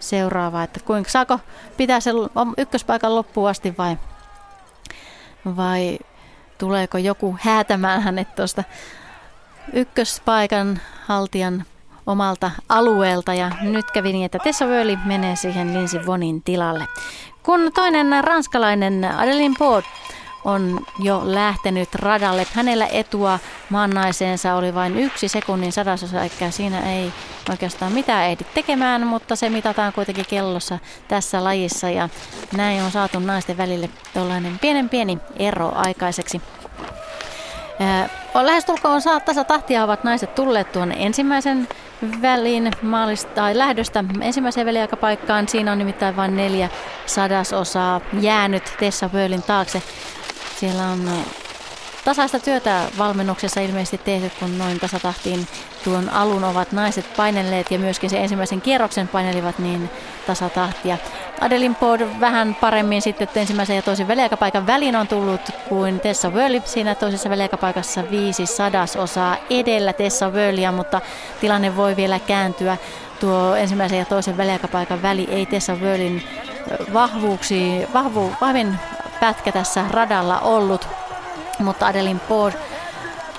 [0.00, 1.40] seuraavaa, että kuinka saako
[1.76, 2.14] pitää sen
[2.58, 3.96] ykköspaikan loppuun asti vai,
[5.56, 5.98] vai
[6.58, 8.64] tuleeko joku häätämään hänet tuosta
[9.72, 11.64] ykköspaikan haltijan
[12.06, 16.86] omalta alueelta ja nyt kävi niin, että Tessa Völi menee siihen Linsi Vonin tilalle.
[17.42, 19.84] Kun toinen ranskalainen Adeline Port
[20.44, 22.46] on jo lähtenyt radalle.
[22.52, 23.38] Hänellä etua
[23.70, 27.12] maannaiseensa oli vain yksi sekunnin sadasosa, eikä siinä ei
[27.50, 30.78] oikeastaan mitään ehdi tekemään, mutta se mitataan kuitenkin kellossa
[31.08, 32.08] tässä lajissa ja
[32.56, 36.40] näin on saatu naisten välille tällainen pienen pieni ero aikaiseksi.
[38.34, 41.68] Lähestulkoon saa tahtia ovat naiset tulleet tuon ensimmäisen
[42.22, 45.48] väliin maalista tai lähdöstä ensimmäiseen väliaikapaikkaan.
[45.48, 46.68] Siinä on nimittäin vain neljä
[47.06, 49.82] sadasosaa jäänyt Tessa Pöölin taakse.
[50.56, 51.10] Siellä on
[52.04, 55.46] tasaista työtä valmennuksessa ilmeisesti tehty, kun noin tasatahtiin
[55.84, 59.90] tuon alun ovat naiset painelleet ja myöskin se ensimmäisen kierroksen painelivat niin
[60.26, 60.98] tasatahtia.
[61.40, 66.62] Adelin Pod vähän paremmin sitten ensimmäisen ja toisen väliaikapaikan väliin on tullut kuin Tessa Wöli.
[66.64, 71.00] Siinä toisessa väliaikapaikassa viisi sadasosaa edellä Tessa Wöliä, mutta
[71.40, 72.76] tilanne voi vielä kääntyä.
[73.20, 76.22] Tuo ensimmäisen ja toisen väliaikapaikan väli ei Tessa Wölin
[76.92, 78.78] vahvuuksi, vahvu, vahvin
[79.20, 80.88] pätkä tässä radalla ollut,
[81.58, 82.52] mutta Adelin Pod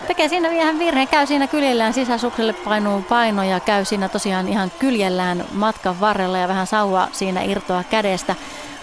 [0.08, 4.72] tekee siinä ihan virheen, käy siinä kyljellään sisäsukselle painuu paino ja käy siinä tosiaan ihan
[4.80, 8.36] kyljellään matkan varrella ja vähän sauva siinä irtoa kädestä.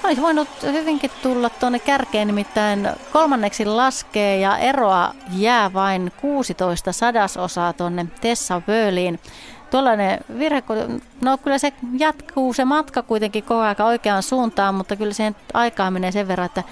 [0.04, 7.72] Olisi voinut hyvinkin tulla tuonne kärkeen, nimittäin kolmanneksi laskee ja eroa jää vain 16 sadasosaa
[7.72, 9.20] tuonne Tessa Völiin
[9.72, 10.62] tuollainen virhe,
[11.20, 15.90] no kyllä se jatkuu se matka kuitenkin koko ajan oikeaan suuntaan, mutta kyllä siihen aikaa
[15.90, 16.62] menee sen verran, että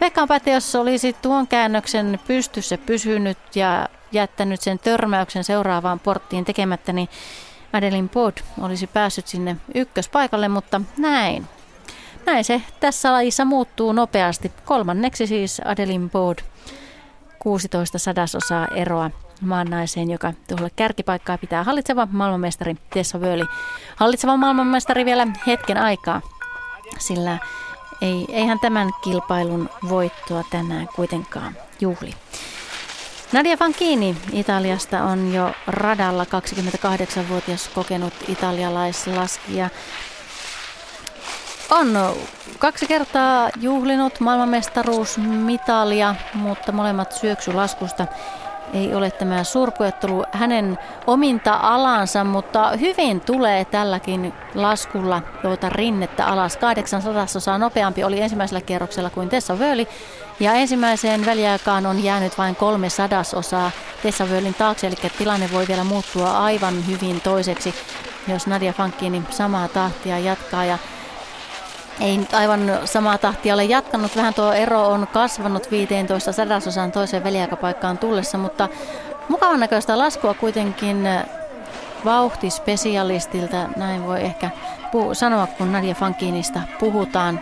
[0.00, 6.92] veikkaanpä, että jos olisi tuon käännöksen pystyssä pysynyt ja jättänyt sen törmäyksen seuraavaan porttiin tekemättä,
[6.92, 7.08] niin
[7.72, 11.46] Adelin Pod olisi päässyt sinne ykköspaikalle, mutta näin.
[12.26, 14.52] Näin se tässä lajissa muuttuu nopeasti.
[14.64, 16.38] Kolmanneksi siis Adelin Pod
[17.38, 23.44] 16 sadasosaa eroa maannaiseen, joka tuolle kärkipaikkaa pitää hallitseva maailmanmestari Tessa Völi.
[23.96, 26.20] Hallitseva maailmanmestari vielä hetken aikaa,
[26.98, 27.38] sillä
[28.00, 32.14] ei, eihän tämän kilpailun voittoa tänään kuitenkaan juhli.
[33.32, 39.68] Nadia Fanchini Italiasta on jo radalla 28-vuotias kokenut italialaislaskija.
[41.70, 42.16] On
[42.58, 48.06] kaksi kertaa juhlinut maailmanmestaruusmitalia, mutta molemmat syöksylaskusta
[48.74, 56.56] ei ole tämä surkuettelu hänen ominta alansa, mutta hyvin tulee tälläkin laskulla tuota rinnettä alas.
[56.56, 59.88] 800 osaa nopeampi oli ensimmäisellä kierroksella kuin Tessa Völi.
[60.40, 63.70] Ja ensimmäiseen väliaikaan on jäänyt vain kolme sadasosaa
[64.02, 67.74] Tessa Völin taakse, eli tilanne voi vielä muuttua aivan hyvin toiseksi,
[68.28, 70.64] jos Nadia Fankini samaa tahtia jatkaa.
[70.64, 70.78] Ja
[72.00, 74.16] ei nyt aivan samaa tahtia ole jatkanut.
[74.16, 78.68] Vähän tuo ero on kasvanut 15 sadasosan toiseen väliaikapaikkaan tullessa, mutta
[79.28, 81.08] mukavan näköistä laskua kuitenkin
[82.04, 84.50] vauhtispesialistilta, näin voi ehkä
[84.86, 87.40] puh- sanoa, kun Nadia Fankinista puhutaan.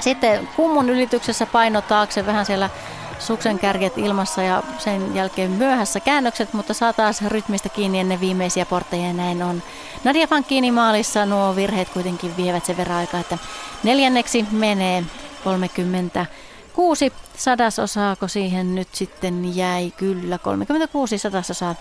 [0.00, 2.70] Sitten kummun ylityksessä paino taakse vähän siellä
[3.18, 8.66] suksen kärjet ilmassa ja sen jälkeen myöhässä käännökset, mutta saa taas rytmistä kiinni ennen viimeisiä
[8.66, 9.62] portteja näin on.
[10.04, 13.38] Nadia Fankini maalissa nuo virheet kuitenkin vievät sen verran aikaa, että
[13.82, 15.04] neljänneksi menee
[15.44, 21.74] 36 sadasosaako siihen nyt sitten jäi kyllä 36 sadasosaa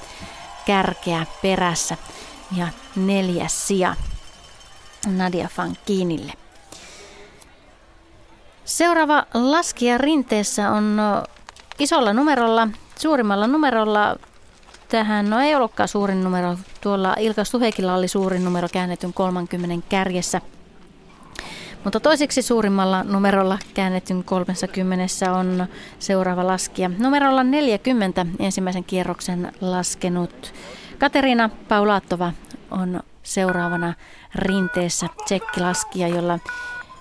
[0.66, 1.98] kärkeä perässä
[2.56, 3.96] ja neljäs sija
[5.08, 6.34] Nadia Fankinille.
[8.68, 10.98] Seuraava laskija rinteessä on
[11.80, 12.68] isolla numerolla,
[13.00, 14.16] suurimmalla numerolla.
[14.90, 16.58] Tähän no ei ollutkaan suurin numero.
[16.82, 20.42] Tuolla Ilka Suhekilla oli suurin numero käännetyn 30 kärjessä.
[21.84, 25.68] Mutta toiseksi suurimmalla numerolla käännetyn 30 on
[26.00, 26.92] seuraava laskija.
[26.98, 30.54] Numerolla 40 ensimmäisen kierroksen laskenut
[30.98, 32.34] Katerina Paulattova
[32.72, 33.94] on seuraavana
[34.36, 36.40] rinteessä tsekkilaskija, jolla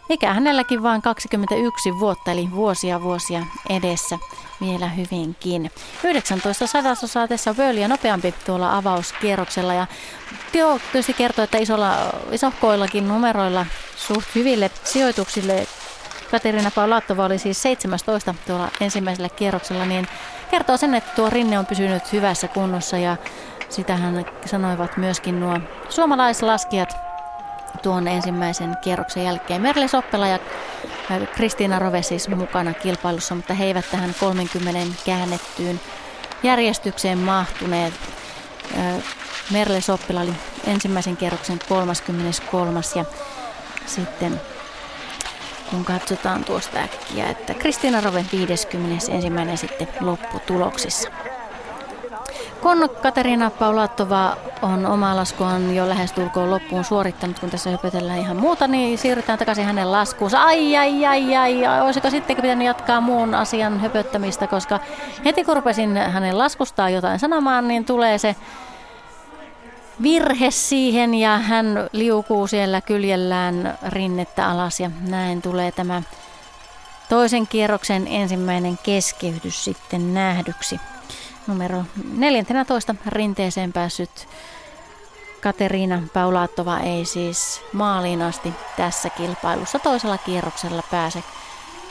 [0.08, 4.18] ikä hänelläkin vain 21 vuotta, eli vuosia vuosia edessä
[4.60, 5.70] vielä hyvinkin.
[6.04, 9.74] 19 sadasosaa tässä on Völiä nopeampi tuolla avauskierroksella.
[9.74, 9.86] Ja
[10.52, 11.96] Tio tietysti kertoo, että isolla,
[12.32, 13.66] isohkoillakin numeroilla
[13.96, 15.66] suht hyville sijoituksille.
[16.30, 20.08] Katerina Paulattova oli siis 17 tuolla ensimmäisellä kierroksella, niin
[20.50, 22.98] kertoo sen, että tuo rinne on pysynyt hyvässä kunnossa.
[22.98, 23.16] Ja
[23.68, 27.05] sitähän sanoivat myöskin nuo suomalaislaskijat
[27.76, 29.62] tuon ensimmäisen kierroksen jälkeen.
[29.62, 30.38] Merle Soppela ja
[31.34, 35.80] Kristiina Rove siis mukana kilpailussa, mutta he eivät tähän 30 käännettyyn
[36.42, 37.94] järjestykseen mahtuneet.
[39.50, 40.32] Merle Soppela oli
[40.66, 42.80] ensimmäisen kierroksen 33.
[42.94, 43.04] ja
[43.86, 44.40] sitten
[45.70, 49.12] kun katsotaan tuosta äkkiä, että Kristiina Rove 51.
[49.56, 51.08] sitten lopputuloksissa.
[52.62, 58.68] Kun Katerina Paulattova on oma laskuaan jo lähestulkoon loppuun suorittanut, kun tässä höpötellään ihan muuta,
[58.68, 60.42] niin siirrytään takaisin hänen laskuunsa.
[60.42, 64.80] Ai, ai, ai, ai, olisiko sittenkin pitänyt jatkaa muun asian höpöttämistä, koska
[65.24, 68.36] heti kun rupesin hänen laskustaan jotain sanomaan, niin tulee se
[70.02, 76.02] virhe siihen ja hän liukuu siellä kyljellään rinnettä alas ja näin tulee tämä
[77.08, 80.80] toisen kierroksen ensimmäinen keskeytys sitten nähdyksi
[81.46, 81.84] numero
[82.16, 84.28] 14 rinteeseen päässyt
[85.40, 91.22] Kateriina Paulaattova ei siis maaliin asti tässä kilpailussa toisella kierroksella pääse.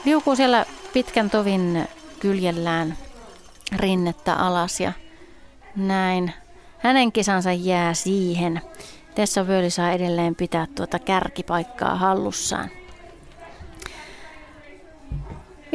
[0.05, 1.87] Liukuu siellä pitkän tovin
[2.19, 2.97] kyljellään
[3.75, 4.93] rinnettä alas ja
[5.75, 6.33] näin.
[6.79, 8.61] Hänen kisansa jää siihen.
[9.15, 12.69] Tessa Völi saa edelleen pitää tuota kärkipaikkaa hallussaan.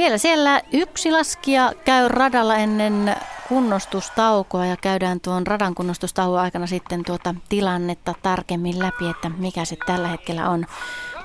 [0.00, 3.16] Vielä siellä yksi laskija käy radalla ennen
[3.48, 9.76] kunnostustaukoa ja käydään tuon radan kunnostustauon aikana sitten tuota tilannetta tarkemmin läpi, että mikä se
[9.86, 10.66] tällä hetkellä on.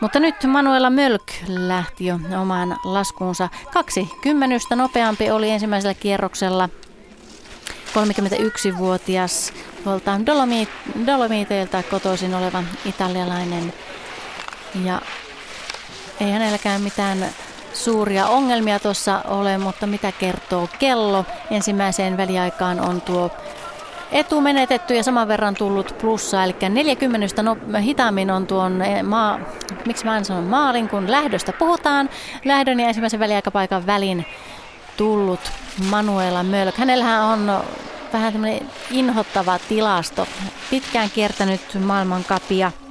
[0.02, 3.50] Mutta nyt Manuela Mölk lähti jo omaan laskuunsa.
[3.74, 6.70] Kaksi kymmenystä nopeampi oli ensimmäisellä kierroksella
[7.90, 10.20] 31-vuotias tuolta
[11.06, 13.74] Dolomiteilta kotoisin oleva italialainen.
[14.84, 15.02] Ja
[16.20, 17.26] ei hänelläkään mitään
[17.76, 21.26] suuria ongelmia tuossa ole, mutta mitä kertoo kello?
[21.52, 23.32] Ensimmäiseen väliaikaan on tuo
[24.12, 29.40] etu menetetty ja saman verran tullut plussa, eli 40 no, hitaammin on tuon eh, maa,
[29.86, 32.10] miksi mä en sano maalin, kun lähdöstä puhutaan,
[32.46, 34.26] lähdön ja ensimmäisen väliaikapaikan välin
[34.98, 35.52] tullut
[35.90, 36.78] Manuela Mölk.
[36.78, 37.64] Hänellähän on
[38.14, 40.28] vähän tämmöinen inhottava tilasto,
[40.70, 42.72] pitkään kiertänyt maailmankapia–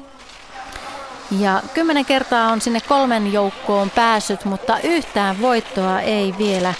[1.30, 6.74] ja kymmenen kertaa on sinne kolmen joukkoon päässyt, mutta yhtään voittoa ei vielä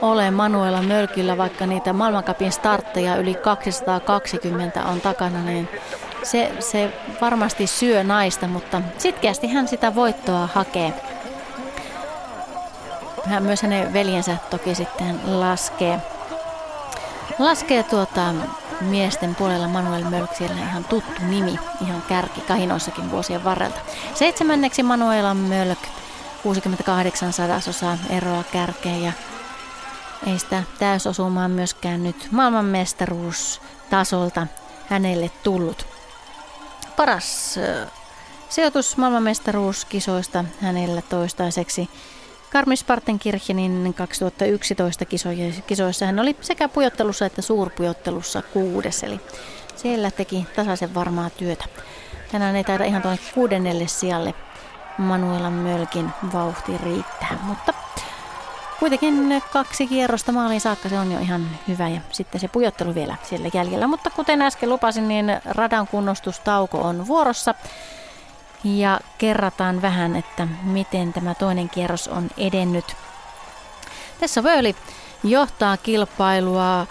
[0.00, 5.68] ole Manuela Mölkillä, vaikka niitä maailmankapin startteja yli 220 on takana, niin
[6.22, 10.92] se, se varmasti syö naista, mutta sitkeästi hän sitä voittoa hakee.
[13.24, 16.00] Hän myös hänen veljensä toki sitten laskee,
[17.38, 18.34] laskee tuota
[18.80, 23.80] miesten puolella Manuel Mölk, siellä ihan tuttu nimi, ihan kärki kahinoissakin vuosien varrelta.
[24.14, 25.78] Seitsemänneksi Manuela Mölk,
[26.42, 29.12] 68 sadasosaa eroa kärkeen ja
[30.26, 34.46] ei sitä täysosumaan myöskään nyt maailmanmestaruustasolta
[34.88, 35.86] hänelle tullut.
[36.96, 37.58] Paras
[38.48, 41.90] sijoitus maailmanmestaruuskisoista hänellä toistaiseksi
[42.52, 45.04] Karmispartenkirchenin 2011
[45.66, 49.20] kisoissa hän oli sekä pujottelussa että suurpujottelussa kuudes, eli
[49.76, 51.64] siellä teki tasaisen varmaa työtä.
[52.32, 54.34] Tänään ei taida ihan tuonne kuudennelle sijalle
[54.98, 57.74] Manuela Mölkin vauhti riittää, mutta
[58.80, 63.16] kuitenkin kaksi kierrosta maaliin saakka se on jo ihan hyvä ja sitten se pujottelu vielä
[63.22, 63.86] siellä jäljellä.
[63.86, 67.54] Mutta kuten äsken lupasin, niin radan kunnostustauko on vuorossa
[68.64, 72.96] ja kerrataan vähän, että miten tämä toinen kierros on edennyt.
[74.20, 74.76] Tässä Völi
[75.24, 76.86] johtaa kilpailua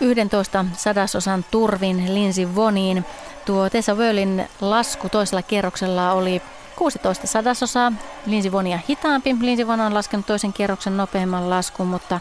[0.00, 3.04] 11 sadasosan turvin Linsi Voniin.
[3.44, 6.42] Tuo Tessa Wörlin lasku toisella kierroksella oli
[6.76, 7.92] 16 sadasosaa.
[8.26, 9.36] Linsi Vonia hitaampi.
[9.40, 12.20] Linsi Von on laskenut toisen kierroksen nopeamman laskun, mutta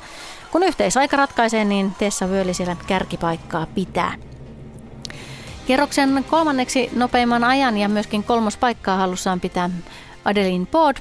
[0.52, 4.31] kun yhteisaika ratkaisee, niin Tessa Wörli siellä kärkipaikkaa pitää.
[5.72, 9.70] Kierroksen kolmanneksi nopeimman ajan ja myöskin kolmospaikkaa halussaan pitää
[10.26, 10.98] Adeline Pod.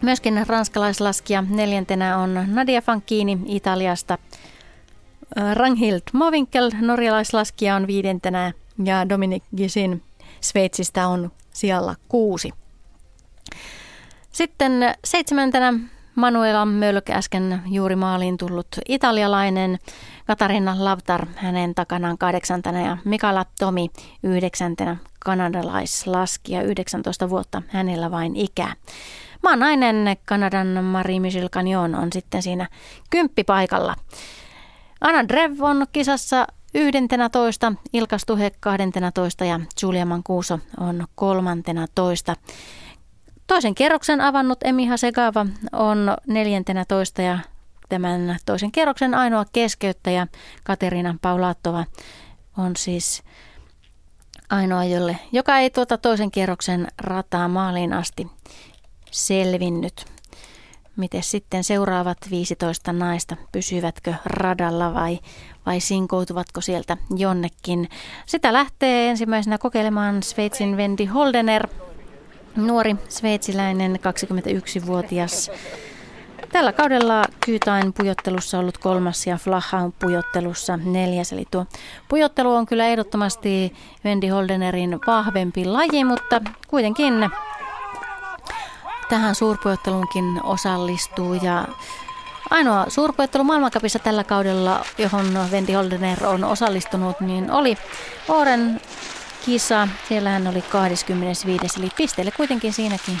[0.00, 4.18] Myöskin ranskalaislaskija neljäntenä on Nadia Fankini Italiasta.
[5.54, 8.52] Ranghild Movinkel, norjalaislaskija, on viidentenä
[8.84, 10.02] ja Dominic Gisin
[10.40, 12.50] Sveitsistä on sijalla kuusi.
[14.32, 14.72] Sitten
[15.04, 15.74] seitsemäntenä
[16.14, 19.78] Manuela Mölk, äsken juuri maaliin tullut italialainen,
[20.26, 23.90] Katarina Lavtar hänen takanaan kahdeksantena ja Mikala Tomi
[24.22, 28.74] yhdeksäntenä kanadalaislaskija, 19 vuotta hänellä vain ikää.
[29.42, 32.68] Maan nainen Kanadan Marie Michel Canyon on sitten siinä
[33.10, 33.96] kymppipaikalla.
[35.00, 36.46] Anna Drev on kisassa
[37.28, 38.50] toista, Ilka Stuhe
[39.12, 41.06] toista ja Julia Mancuso on
[41.94, 42.36] toista.
[43.46, 46.16] Toisen kerroksen avannut Emi Hasegava on
[46.84, 47.38] toista ja
[47.92, 50.26] tämän toisen kerroksen ainoa keskeyttäjä
[50.64, 51.84] Katerina Paulattova
[52.58, 53.22] on siis
[54.50, 58.26] ainoa, jolle, joka ei tuota toisen kierroksen rataa maaliin asti
[59.10, 60.04] selvinnyt.
[60.96, 65.18] Miten sitten seuraavat 15 naista, pysyvätkö radalla vai,
[65.66, 67.88] vai sinkoutuvatko sieltä jonnekin?
[68.26, 71.68] Sitä lähtee ensimmäisenä kokeilemaan Sveitsin Vendi Holdener,
[72.56, 75.50] nuori sveitsiläinen 21-vuotias.
[76.52, 81.32] Tällä kaudella Kyytain pujottelussa ollut kolmas ja Flahaun pujottelussa neljäs.
[81.32, 81.66] Eli tuo
[82.08, 83.72] pujottelu on kyllä ehdottomasti
[84.04, 87.30] Vendi Holdenerin vahvempi laji, mutta kuitenkin
[89.08, 91.64] tähän suurpujotteluunkin osallistuu ja
[92.50, 97.78] ainoa suurpujottelu maailmankapissa tällä kaudella, johon Vendi Holdener on osallistunut, niin oli
[98.28, 98.80] Oren
[99.44, 99.88] kisa.
[100.08, 101.80] Siellä hän oli 25.
[101.80, 103.18] Eli pisteelle kuitenkin siinäkin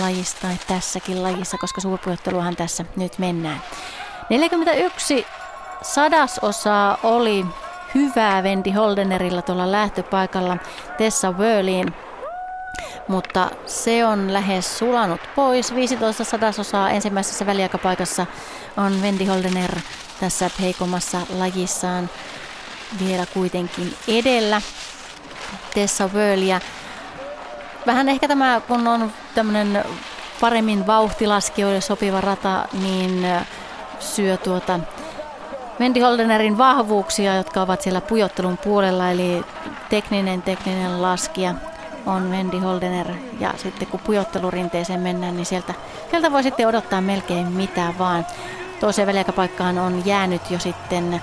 [0.00, 3.62] lajissa tai tässäkin lajissa, koska suurpujotteluhan tässä nyt mennään.
[4.30, 5.26] 41
[5.82, 7.46] sadasosaa oli
[7.94, 10.56] hyvää Vendi Holdenerilla tuolla lähtöpaikalla
[10.98, 11.94] Tessa Wörliin
[13.08, 15.74] mutta se on lähes sulanut pois.
[15.74, 18.26] 15 sadasosaa ensimmäisessä väliaikapaikassa
[18.76, 19.76] on Vendi Holdener
[20.20, 22.10] tässä heikommassa lajissaan
[23.04, 24.62] vielä kuitenkin edellä.
[25.74, 26.60] Tessa Wörliä.
[27.86, 29.84] Vähän ehkä tämä, kun on tämmöinen
[30.40, 33.26] paremmin vauhtilaskijoille sopiva rata, niin
[34.00, 34.80] syö tuota
[35.80, 39.44] Vendi Holdenerin vahvuuksia, jotka ovat siellä pujottelun puolella, eli
[39.90, 41.54] tekninen tekninen laskija,
[42.06, 43.06] on Vendi Holdener
[43.40, 45.74] ja sitten kun pujottelurinteeseen mennään, niin sieltä,
[46.10, 48.26] sieltä voi sitten odottaa melkein mitä vaan.
[48.80, 51.20] Toiseen väliaikapaikkaan on jäänyt jo sitten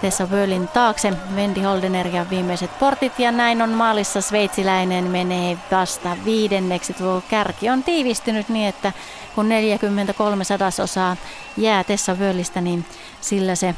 [0.00, 6.16] Tessa Wörlin taakse Vendi Holdener ja viimeiset portit ja näin on maalissa sveitsiläinen menee vasta
[6.24, 6.92] viidenneksi.
[6.92, 8.92] Tuo kärki on tiivistynyt niin, että
[9.34, 11.16] kun 43 sadasosaa
[11.56, 12.84] jää Tessa Wörlistä, niin
[13.20, 13.74] sillä se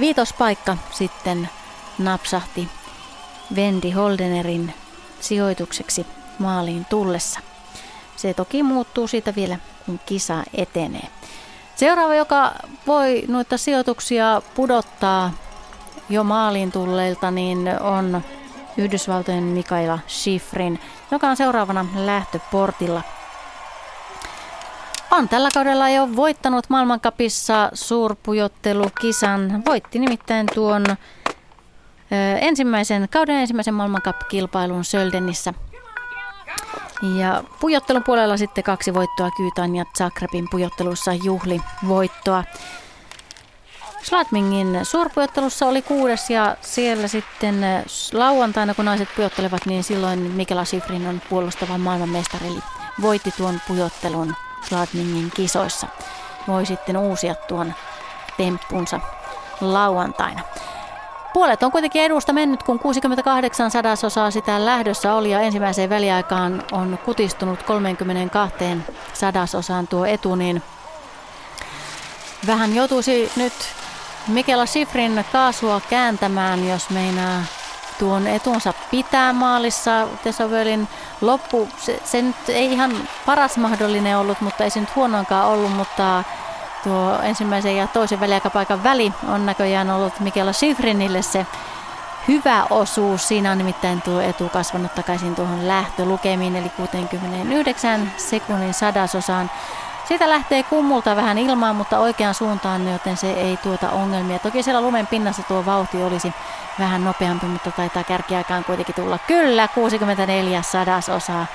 [0.00, 1.48] viitospaikka sitten
[1.98, 2.68] napsahti
[3.56, 4.74] Vendi Holdenerin
[5.20, 6.06] sijoitukseksi
[6.38, 7.40] maaliin tullessa.
[8.16, 11.08] Se toki muuttuu siitä vielä, kun kisa etenee.
[11.76, 12.52] Seuraava, joka
[12.86, 15.30] voi noita sijoituksia pudottaa
[16.08, 18.22] jo maaliin tulleilta, niin on
[18.76, 23.02] Yhdysvaltojen Mikaela Schifrin, joka on seuraavana lähtöportilla.
[25.10, 29.62] On tällä kaudella jo voittanut maailmankapissa suurpujottelukisan.
[29.64, 30.84] Voitti nimittäin tuon
[32.40, 35.54] ensimmäisen, kauden ensimmäisen maailmankap-kilpailun Söldenissä.
[37.02, 42.44] Ja pujottelun puolella sitten kaksi voittoa Kyytan ja Zagrebin pujottelussa juhli voittoa.
[44.02, 51.06] Slatmingin suurpujottelussa oli kuudes ja siellä sitten lauantaina, kun naiset pujottelevat, niin silloin Mikela Sifrin
[51.06, 52.62] on puolustava maailmanmestari, eli
[53.02, 54.34] voitti tuon pujottelun
[54.68, 55.86] Slatmingin kisoissa.
[56.48, 57.74] Voi sitten uusia tuon
[58.36, 59.00] temppunsa
[59.60, 60.40] lauantaina.
[61.36, 66.98] Puolet on kuitenkin edusta mennyt, kun 68 sadasosaa sitä lähdössä oli ja ensimmäiseen väliaikaan on
[67.04, 68.64] kutistunut 32
[69.12, 70.62] sadasosaan tuo etu, niin
[72.46, 73.52] vähän joutuisi nyt
[74.28, 77.42] Mikela Sifrin kaasua kääntämään, jos meinaa
[77.98, 80.08] tuon etunsa pitää maalissa.
[80.24, 80.88] Tesovölin
[81.20, 85.76] loppu, se, se nyt ei ihan paras mahdollinen ollut, mutta ei se nyt huonoinkaan ollut,
[85.76, 86.24] mutta
[86.84, 91.46] tuo ensimmäisen ja toisen väliaikapaikan väli on näköjään ollut Mikela Schifrinille se
[92.28, 93.28] hyvä osuus.
[93.28, 99.50] Siinä on nimittäin tuo etu kasvanut takaisin tuohon lähtölukemiin, eli 69 sekunnin sadasosaan.
[100.08, 104.38] Siitä lähtee kummulta vähän ilmaa, mutta oikeaan suuntaan, joten se ei tuota ongelmia.
[104.38, 106.32] Toki siellä lumen pinnassa tuo vauhti olisi
[106.78, 109.18] vähän nopeampi, mutta taitaa kärkiaikaan kuitenkin tulla.
[109.18, 111.46] Kyllä, 64 sadasosaa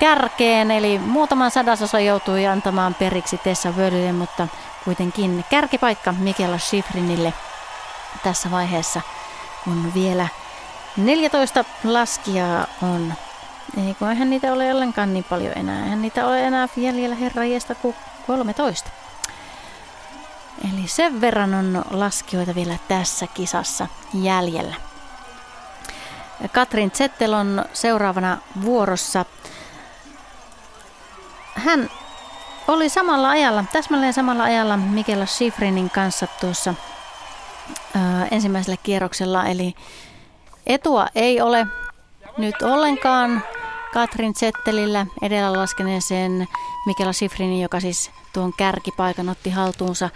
[0.00, 4.48] kärkeen, eli muutaman sadasosa joutui antamaan periksi Tessa Wörlille, mutta
[4.84, 7.32] kuitenkin kärkipaikka Mikela Schifrinille
[8.22, 9.00] tässä vaiheessa,
[9.64, 10.28] kun vielä
[10.96, 13.14] 14 laskijaa on
[13.86, 15.84] Eikö eihän niitä ole ollenkaan niin paljon enää.
[15.84, 18.90] Eihän niitä ole enää jäljellä herrajesta kuin 13.
[20.72, 24.74] Eli sen verran on laskijoita vielä tässä kisassa jäljellä.
[26.52, 29.24] Katrin Zettel on seuraavana vuorossa.
[31.64, 31.90] Hän
[32.68, 36.74] oli samalla ajalla, täsmälleen samalla ajalla Mikela Schifrinin kanssa tuossa
[37.96, 39.46] ää, ensimmäisellä kierroksella.
[39.46, 39.74] Eli
[40.66, 41.66] etua ei ole
[42.38, 43.42] nyt ollenkaan
[43.94, 46.48] Katrin Zettelillä edellä laskeneeseen
[46.86, 50.10] Mikela Sifrinin, joka siis tuon kärkipaikan otti haltuunsa.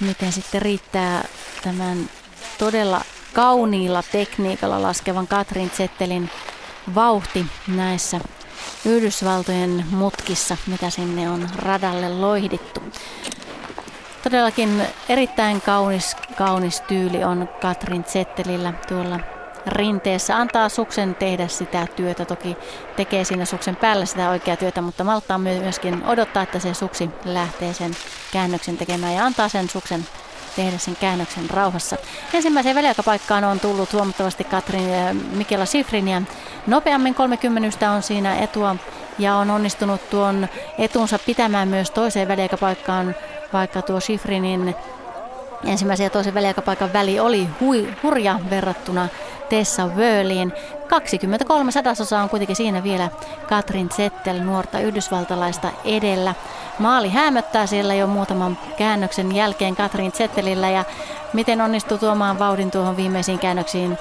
[0.00, 1.24] Miten sitten riittää
[1.62, 2.10] tämän
[2.58, 3.00] todella
[3.32, 6.30] kauniilla tekniikalla laskevan Katrin Zettelin
[6.94, 8.20] vauhti näissä
[8.84, 12.80] Yhdysvaltojen mutkissa, mitä sinne on radalle loihdittu.
[14.22, 19.20] Todellakin erittäin kaunis, kaunis tyyli on Katrin Zettelillä tuolla
[19.66, 20.36] rinteessä.
[20.36, 22.24] Antaa suksen tehdä sitä työtä.
[22.24, 22.56] Toki
[22.96, 27.72] tekee siinä suksen päällä sitä oikeaa työtä, mutta malttaa myöskin odottaa, että se suksi lähtee
[27.72, 27.96] sen
[28.32, 30.06] käännöksen tekemään ja antaa sen suksen
[30.56, 31.96] tehdä sen käännöksen rauhassa.
[32.34, 36.22] Ensimmäiseen väliaikapaikkaan on tullut huomattavasti Katrin ja Mikela Sifrin ja
[36.66, 38.76] nopeammin 30 on siinä etua
[39.18, 40.48] ja on onnistunut tuon
[40.78, 43.14] etunsa pitämään myös toiseen väliaikapaikkaan,
[43.52, 44.74] vaikka tuo Sifrinin
[45.64, 49.08] ensimmäisen ja toisen väliaikapaikan väli oli hui, hurja verrattuna
[49.50, 50.52] Tessa Wörliin.
[50.88, 53.08] 23 sadasosa on kuitenkin siinä vielä
[53.48, 56.34] Katrin Zettel, nuorta yhdysvaltalaista edellä.
[56.78, 60.84] Maali hämöttää siellä jo muutaman käännöksen jälkeen Katrin Zettelillä ja
[61.32, 63.98] miten onnistuu tuomaan vauhdin tuohon viimeisiin käännöksiin.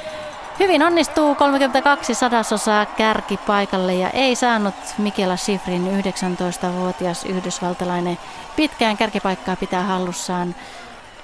[0.60, 8.18] Hyvin onnistuu 32 sadasosaa kärkipaikalle ja ei saanut Mikela Schifrin 19-vuotias yhdysvaltalainen
[8.56, 10.56] pitkään kärkipaikkaa pitää hallussaan.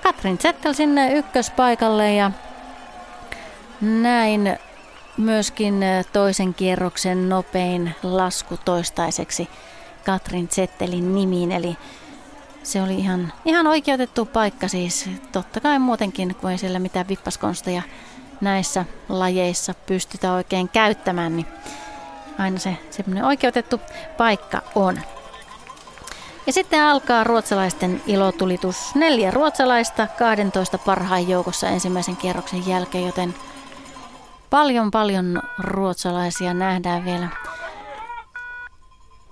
[0.04, 2.32] Katrin Zettel sinne ykköspaikalle ja
[3.82, 4.58] näin
[5.18, 9.50] myöskin toisen kierroksen nopein lasku toistaiseksi
[10.06, 11.78] Katrin Zettelin nimiin, eli
[12.64, 15.10] se oli ihan, ihan oikeutettu paikka siis.
[15.32, 17.82] Totta kai muutenkin, kun ei siellä mitään vippaskonsteja
[18.42, 21.48] näissä lajeissa pystytä oikein käyttämään, niin
[22.38, 23.82] aina se semmoinen oikeutettu
[24.18, 25.00] paikka on.
[26.48, 28.96] Ja sitten alkaa ruotsalaisten ilotulitus.
[28.96, 33.36] Neljä ruotsalaista 12 parhaan joukossa ensimmäisen kierroksen jälkeen, joten
[34.56, 37.28] Paljon paljon ruotsalaisia nähdään vielä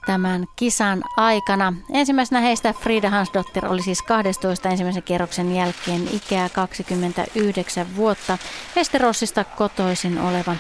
[0.06, 1.74] tämän kisan aikana.
[1.94, 8.38] Ensimmäisenä heistä Frida Hansdottir oli siis 12 ensimmäisen kierroksen jälkeen ikää 29 vuotta.
[8.76, 10.56] Esterossista kotoisin oleva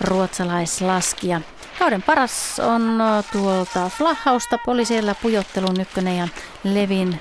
[0.00, 1.40] ruotsalaislaskija.
[1.78, 2.98] Kauden paras on
[3.32, 6.28] tuolta Flahausta, poliisilla pujottelun ykkönen ja
[6.64, 7.20] Levin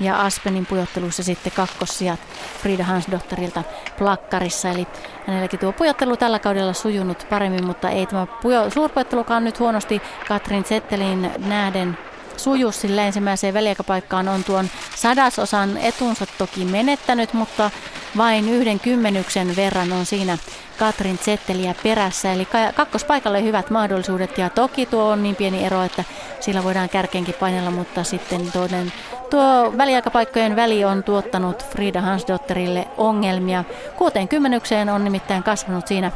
[0.00, 2.20] ja Aspenin pujottelussa sitten kakkossijat
[2.62, 3.62] Frida Hansdotterilta
[3.98, 4.70] plakkarissa.
[4.70, 4.86] Eli
[5.26, 10.64] hänelläkin tuo pujottelu tällä kaudella sujunut paremmin, mutta ei tämä pujo- suurpujottelukaan nyt huonosti Katrin
[10.64, 11.98] Zettelin nähden
[12.36, 17.70] suju, sillä ensimmäiseen väliaikapaikkaan on tuon sadasosan etunsa toki menettänyt, mutta
[18.16, 20.38] vain yhden kymmenyksen verran on siinä
[20.78, 22.32] Katrin Zetteliä perässä.
[22.32, 26.04] Eli kakkospaikalle hyvät mahdollisuudet ja toki tuo on niin pieni ero, että
[26.40, 28.92] sillä voidaan kärkeenkin painella, mutta sitten toinen,
[29.30, 33.64] tuo väliaikapaikkojen väli on tuottanut Frida Hansdotterille ongelmia.
[33.96, 36.12] Kuuteen kymmenykseen on nimittäin kasvanut siinä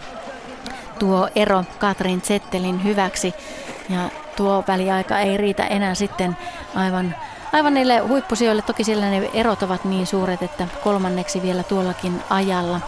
[0.99, 3.35] tuo ero Katrin Zettelin hyväksi
[3.91, 6.37] ja tuo väliaika ei riitä enää sitten
[6.75, 7.15] aivan
[7.53, 8.63] aivan niille huippusijoille.
[8.63, 12.81] Toki siellä ne erot ovat niin suuret, että kolmanneksi vielä tuollakin ajalla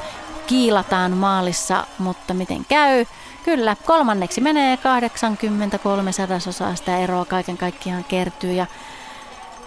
[0.47, 3.07] kiilataan maalissa, mutta miten käy?
[3.45, 8.67] Kyllä, kolmanneksi menee 83 sadasosaa sitä eroa kaiken kaikkiaan kertyy ja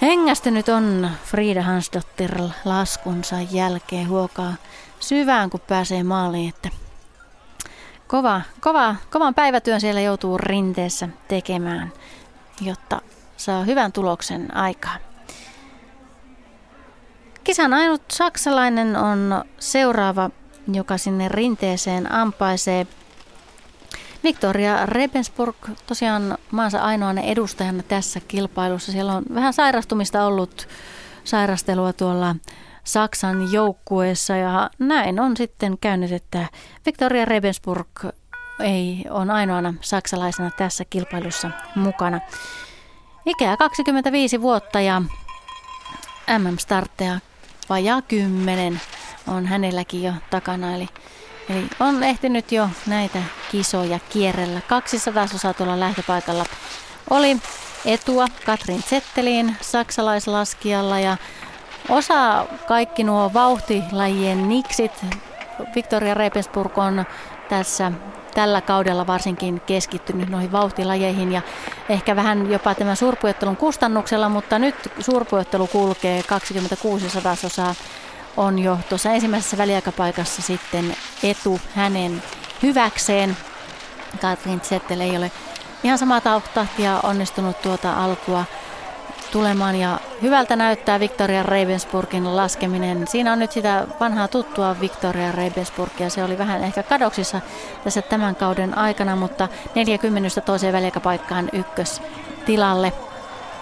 [0.02, 4.54] hengästynyt on Frida Hansdottir laskunsa jälkeen huokaa
[5.00, 6.70] syvään, kun pääsee maaliin, että
[8.08, 11.94] kova, kova, kovan päivätyön siellä joutuu rinteessä tekemään,
[12.62, 13.02] jotta
[13.38, 15.00] saa hyvän tuloksen aikaan.
[17.44, 20.30] Kisan ainut saksalainen on seuraava
[20.74, 22.88] joka sinne rinteeseen ampaisee.
[24.24, 25.56] Victoria Rebensburg
[25.88, 28.92] tosiaan maansa ainoana edustajana tässä kilpailussa.
[28.92, 30.68] Siellä on vähän sairastumista ollut
[31.24, 32.36] sairastelua tuolla
[32.84, 36.48] Saksan joukkueessa ja näin on sitten käynyt, että
[36.86, 37.88] Victoria Rebensburg
[38.60, 42.20] ei on ainoana saksalaisena tässä kilpailussa mukana.
[43.26, 45.02] Ikää 25 vuotta ja
[46.40, 47.20] MM-startteja
[47.70, 48.82] vajaa 10
[49.28, 50.76] on hänelläkin jo takana.
[50.76, 50.90] Eli,
[51.50, 53.20] eli on ehtinyt jo näitä
[53.52, 54.62] kisoja kierrellä.
[54.68, 56.46] 200 osaa tuolla lähtöpaikalla
[57.10, 57.38] oli
[57.86, 61.18] etua Katrin Zetteliin saksalaislaskijalla ja
[61.90, 65.06] osa kaikki nuo vauhtilajien niksit.
[65.76, 67.06] Victoria Rebensburg on
[67.50, 67.92] tässä
[68.34, 71.42] tällä kaudella varsinkin keskittynyt noihin vauhtilajeihin ja
[71.90, 77.76] ehkä vähän jopa tämän suurpuettelun kustannuksella, mutta nyt suurpuettelu kulkee 26 sadasosaa
[78.38, 82.24] on jo tuossa ensimmäisessä väliaikapaikassa sitten etu hänen
[82.64, 83.38] hyväkseen.
[84.22, 85.32] Katrin Zettel ei ole
[85.84, 86.22] ihan samaa
[86.54, 88.46] tahtia onnistunut tuota alkua
[89.34, 93.08] tulemaan ja hyvältä näyttää Victoria Ravensburgin laskeminen.
[93.08, 96.10] Siinä on nyt sitä vanhaa tuttua Victoria Ravensburgia.
[96.10, 97.42] Se oli vähän ehkä kadoksissa
[97.84, 102.94] tässä tämän kauden aikana, mutta 40 toiseen väliaikapaikkaan ykköstilalle.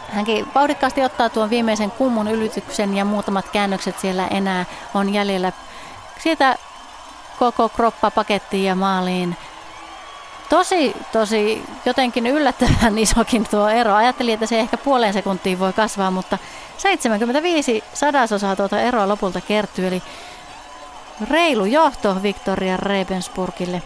[0.09, 5.51] Hänkin vauhdikkaasti ottaa tuon viimeisen kummun ylityksen ja muutamat käännökset siellä enää on jäljellä.
[6.19, 6.55] Siitä
[7.39, 9.37] koko kroppa pakettiin ja maaliin
[10.51, 13.93] tosi, tosi jotenkin yllättävän isokin tuo ero.
[13.93, 16.37] Ajattelin, että se ehkä puoleen sekuntiin voi kasvaa, mutta
[16.77, 20.01] 75 sadasosaa tuota eroa lopulta kertyy, eli
[21.29, 23.81] reilu johto Victoria Rebensburgille.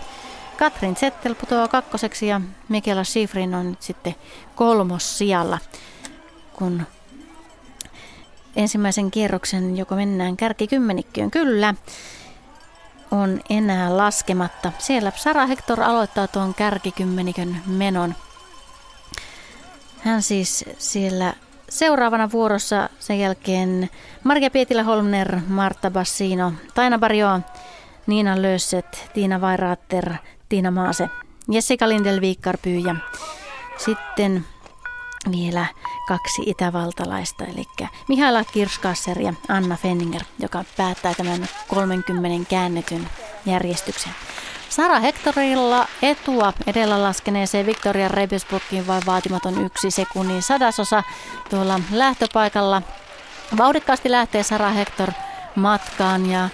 [0.57, 4.15] Katrin Zettel putoaa kakkoseksi ja Mikela Schifrin on nyt sitten
[4.55, 5.57] kolmos sijalla,
[6.53, 6.83] kun
[8.55, 11.31] ensimmäisen kierroksen joko mennään kärkikymmenikköön.
[11.31, 11.73] Kyllä,
[13.15, 14.71] on enää laskematta.
[14.77, 18.15] Siellä Sara Hector aloittaa tuon kärkikymmenikön menon.
[19.99, 21.33] Hän siis siellä
[21.69, 23.89] seuraavana vuorossa sen jälkeen
[24.23, 27.39] Marja Pietilä-Holmner, Marta Bassino, Taina Barjo,
[28.07, 30.13] Niina Lösset, Tiina Vairaatter,
[30.49, 31.09] Tiina Maase,
[31.47, 32.95] Jessica Lindelviikkarpyy ja
[33.77, 34.45] sitten
[35.31, 35.65] vielä
[36.07, 37.63] kaksi itävaltalaista, eli
[38.07, 43.09] Mihaila Kirskasser ja Anna Fenninger, joka päättää tämän 30 käännetyn
[43.45, 44.11] järjestyksen.
[44.69, 51.03] Sara Hectorilla etua edellä laskeneeseen Victoria Rebesburgin vain vaatimaton yksi sekunnin sadasosa
[51.49, 52.81] tuolla lähtöpaikalla.
[53.57, 55.11] Vauhdikkaasti lähtee Sara Hector
[55.55, 56.49] matkaan ja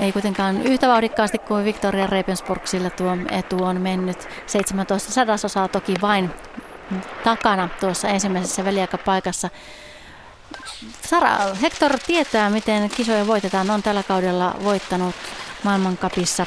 [0.00, 5.94] ei kuitenkaan yhtä vauhdikkaasti kuin Victoria Rebensburg, sillä tuo etu on mennyt 17 sadasosaa toki
[6.02, 6.30] vain
[7.24, 9.50] takana tuossa ensimmäisessä väliaikapaikassa.
[11.08, 13.70] Sara Hector tietää, miten kisoja voitetaan.
[13.70, 15.14] On tällä kaudella voittanut
[15.62, 16.46] maailmankapissa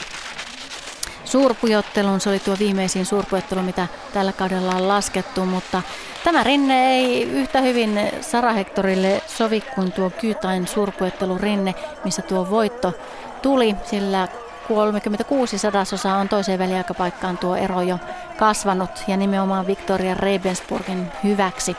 [1.25, 2.21] suurpujottelun.
[2.21, 5.81] Se oli tuo viimeisin suurpujottelu, mitä tällä kaudella on laskettu, mutta
[6.23, 12.49] tämä rinne ei yhtä hyvin Sara Hectorille sovi kuin tuo Kyytain suurpujottelun rinne, missä tuo
[12.49, 12.93] voitto
[13.41, 14.27] tuli, sillä
[14.67, 17.99] 36 sadasosaa on toiseen väliaikapaikkaan tuo ero jo
[18.37, 21.75] kasvanut ja nimenomaan Victoria Rebensburgin hyväksi.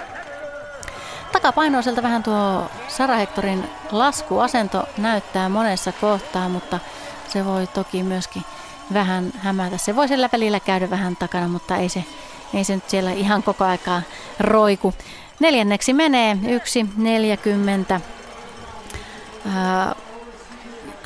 [1.32, 6.78] Takapainoiselta vähän tuo Sara Hectorin laskuasento näyttää monessa kohtaa, mutta
[7.28, 8.43] se voi toki myöskin
[8.93, 9.78] vähän hämätä.
[9.78, 12.05] Se voi sillä välillä käydä vähän takana, mutta ei se,
[12.55, 14.03] ei se nyt siellä ihan koko aikaa
[14.41, 14.95] roiku.
[15.41, 16.39] Neljänneksi menee
[17.95, 18.01] 1.40.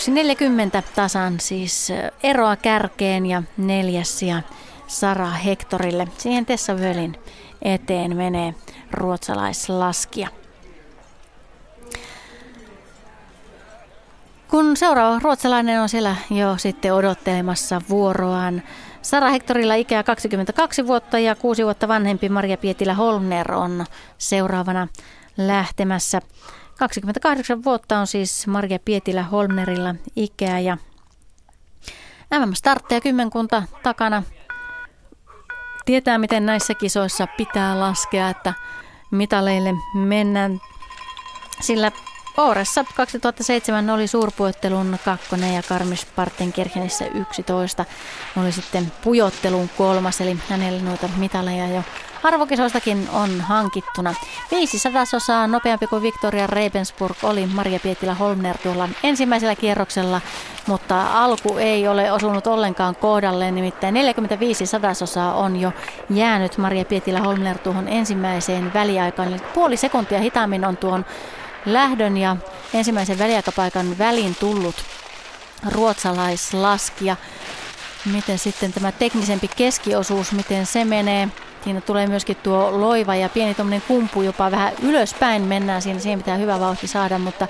[0.01, 1.93] 1.40 tasan siis
[2.23, 4.43] eroa kärkeen ja neljäs ja
[4.87, 6.09] Sara Hektorille.
[6.19, 7.17] Siihen Tessa Völin
[7.63, 8.55] eteen menee
[8.91, 10.29] ruotsalaislaskija.
[14.49, 18.63] Kun seuraava ruotsalainen on siellä jo sitten odottelemassa vuoroaan,
[19.03, 23.85] Sara Hektorilla ikää 22 vuotta ja 6 vuotta vanhempi Maria Pietilä Holmner on
[24.19, 24.89] seuraavana
[25.37, 26.21] lähtemässä.
[26.81, 30.77] 28 vuotta on siis Marja Pietilä Holmnerilla ikää ja
[32.39, 34.23] MM-startteja kymmenkunta takana.
[35.85, 38.55] Tietää, miten näissä kisoissa pitää laskea, että
[39.11, 40.61] mitaleille mennään.
[41.61, 41.93] Sillä
[42.37, 47.85] Ooressa 2007 oli suurpuottelun kakkonen ja Karmis Partenkirchenissä 11
[48.37, 51.85] oli sitten pujottelun kolmas, eli hänelle noita mitaleja jo
[52.23, 54.15] Arvokisoistakin on hankittuna.
[54.51, 60.21] Viisi sadasosaa nopeampi kuin Victoria Rebensburg oli Maria Pietilä Holmner tuolla ensimmäisellä kierroksella,
[60.67, 65.73] mutta alku ei ole osunut ollenkaan kohdalle, nimittäin 45 sadasosaa on jo
[66.11, 69.41] jäänyt Maria Pietilä Holmner tuohon ensimmäiseen väliaikaan.
[69.55, 71.05] puoli sekuntia hitaammin on tuon
[71.67, 72.37] lähdön ja
[72.75, 74.77] ensimmäisen väliaikapaikan väliin tullut
[75.73, 77.17] ruotsalaislaskija.
[78.13, 81.29] Miten sitten tämä teknisempi keskiosuus, miten se menee.
[81.65, 86.01] Siinä tulee myöskin tuo loiva ja pieni tuommoinen kumpu jopa vähän ylöspäin mennään siinä.
[86.01, 87.49] Siihen pitää hyvä vauhti saada, mutta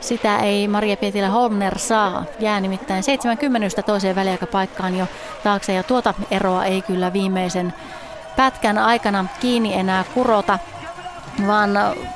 [0.00, 2.24] sitä ei Maria Pietilä Holmner saa.
[2.40, 5.06] Jää nimittäin 70 toiseen väliaikapaikkaan jo
[5.42, 7.74] taakse ja tuota eroa ei kyllä viimeisen
[8.36, 10.58] pätkän aikana kiinni enää kurota,
[11.46, 11.70] vaan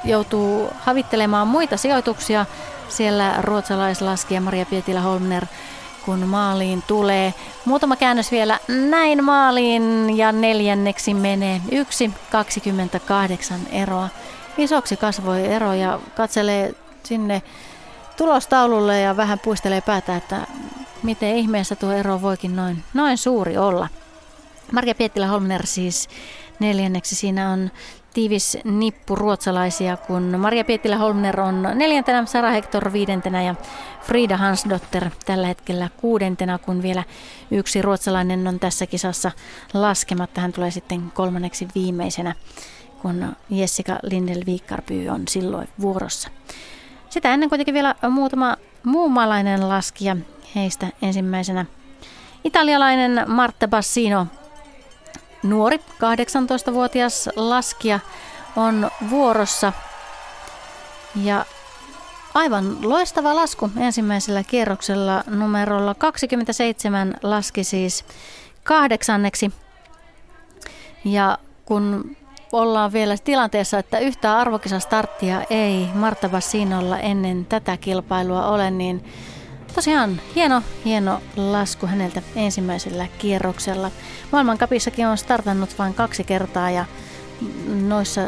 [0.05, 2.47] joutuu havittelemaan muita sijoituksia.
[2.89, 5.47] Siellä ruotsalaislaskija Maria Pietilä Holmner
[6.07, 7.35] kun maaliin tulee.
[7.65, 11.75] Muutama käännös vielä näin maaliin ja neljänneksi menee 1.28
[13.73, 14.09] eroa.
[14.59, 17.43] Isoksi kasvoi ero ja katselee sinne
[18.17, 20.47] tulostaululle ja vähän puistelee päätä, että
[21.03, 23.89] miten ihmeessä tuo ero voikin noin, noin suuri olla.
[24.73, 26.09] Marja Piettilä Holmner siis
[26.59, 27.15] neljänneksi.
[27.15, 27.71] Siinä on
[28.17, 33.55] tiivis nippu ruotsalaisia, kun Maria Piettilä Holmner on neljäntenä, Sara Hector viidentenä ja
[34.03, 37.05] Frida Hansdotter tällä hetkellä kuudentena, kun vielä
[37.51, 39.31] yksi ruotsalainen on tässä kisassa
[39.75, 40.41] laskematta.
[40.41, 42.35] Hän tulee sitten kolmanneksi viimeisenä,
[43.03, 46.29] kun Jessica Lindel Viikkarpy on silloin vuorossa.
[47.09, 50.17] Sitä ennen kuitenkin vielä muutama muu maalainen laskija.
[50.55, 51.67] Heistä ensimmäisenä
[52.45, 54.27] italialainen Marta Bassino,
[55.49, 58.01] nuori 18-vuotias laskija,
[58.57, 59.73] on vuorossa.
[61.23, 61.45] Ja
[62.35, 68.05] aivan loistava lasku ensimmäisellä kierroksella numerolla 27 laski siis
[68.65, 69.53] kahdeksanneksi.
[71.05, 72.17] Ja kun
[72.53, 79.05] ollaan vielä tilanteessa, että yhtä arvokisastarttia ei Marta Bassinolla ennen tätä kilpailua ole, niin
[79.77, 83.91] tosiaan hieno, hieno lasku häneltä ensimmäisellä kierroksella.
[84.33, 86.85] Maailmankapissakin on startannut vain kaksi kertaa ja
[87.87, 88.21] noissa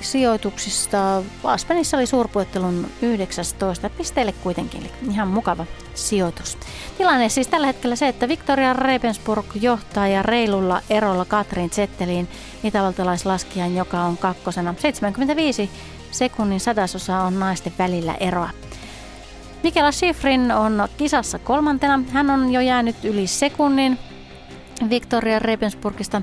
[0.00, 6.58] sijoituksista Aspenissa oli suurpuettelun 19 pisteelle kuitenkin, ihan mukava sijoitus.
[6.98, 12.28] Tilanne siis tällä hetkellä se, että Victoria Rebensburg johtaa ja reilulla erolla Katrin Zetteliin
[12.64, 14.74] itävaltalaislaskijan, joka on kakkosena.
[14.78, 15.70] 75
[16.10, 18.61] sekunnin sadasosa on naisten välillä eroa.
[19.62, 22.00] Mikela Schifrin on kisassa kolmantena.
[22.12, 23.98] Hän on jo jäänyt yli sekunnin
[24.90, 26.22] Victoria Rebensburgista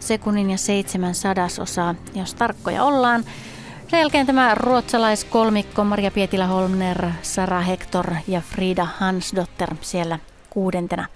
[0.00, 3.24] sekunnin ja seitsemän sadasosaa, jos tarkkoja ollaan.
[3.88, 10.18] Sen jälkeen tämä ruotsalaiskolmikko Maria Pietilä Holmner, Sara Hector ja Frida Hansdotter siellä
[10.50, 11.06] kuudentena.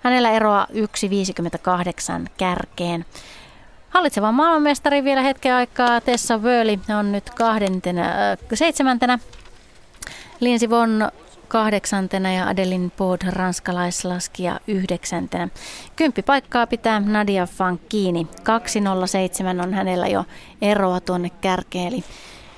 [0.00, 3.04] Hänellä eroa 1.58 kärkeen.
[3.88, 9.18] Hallitseva maailmanmestari vielä hetken aikaa Tessa Wörli on nyt kahdentena, äh, seitsemäntenä.
[10.42, 11.08] Linsi Von
[11.48, 15.48] kahdeksantena ja Adelin Pod ranskalaislaskija yhdeksäntenä.
[16.26, 18.26] paikkaa pitää Nadia Funk kiinni.
[18.42, 20.24] 207 on hänellä jo
[20.62, 22.04] eroa tuonne kärkeen, eli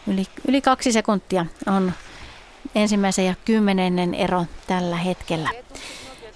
[0.07, 1.93] yli, yli kaksi sekuntia on
[2.75, 5.51] ensimmäisen ja kymmenennen ero tällä hetkellä.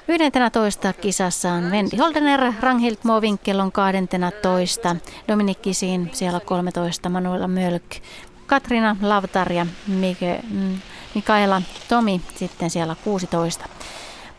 [0.09, 4.97] 11 kisassa on Wendy Holdener, Ranghild Movinkel on 12,
[5.29, 7.95] Dominik Kisin siellä 13, Manuela Mölk,
[8.49, 10.79] Katrina Lavtar ja Mike, mm,
[11.15, 13.65] Mikaela Tomi sitten siellä 16.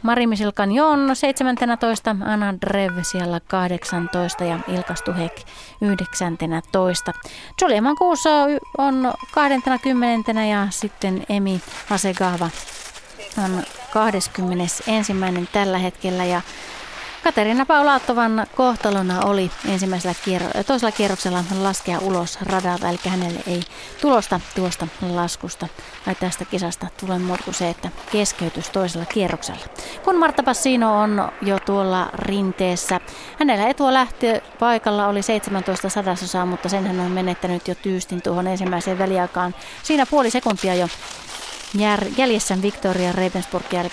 [0.01, 5.41] Mari Misilkan Joon 17, Anna Drev siellä 18 ja Ilka Stuhek
[5.81, 7.13] 19.
[7.61, 8.29] Julia Mankuuso
[8.77, 12.49] on 20 ja sitten Emi Asegava
[13.43, 14.83] on 21.
[15.51, 16.41] tällä hetkellä ja
[17.23, 23.61] Katerina Paulaattovan kohtalona oli ensimmäisellä kierro- toisella kierroksella laskea ulos radalta, eli hänelle ei
[24.01, 25.67] tulosta tuosta laskusta
[26.05, 29.65] tai tästä kisasta tule muuta kuin se, että keskeytys toisella kierroksella.
[30.03, 32.99] Kun Marta Passino on jo tuolla rinteessä,
[33.39, 38.47] hänellä etua lähtö paikalla oli 17 sadasosaa, mutta sen hän on menettänyt jo tyystin tuohon
[38.47, 39.55] ensimmäiseen väliaikaan.
[39.83, 40.87] Siinä puoli sekuntia jo
[42.17, 43.89] jäljessä Victoria Rebensburgia, eli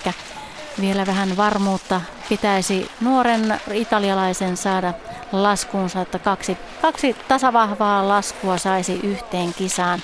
[0.81, 4.93] vielä vähän varmuutta pitäisi nuoren italialaisen saada
[5.33, 10.01] laskuunsa, että kaksi, kaksi tasavahvaa laskua saisi yhteen kisaan.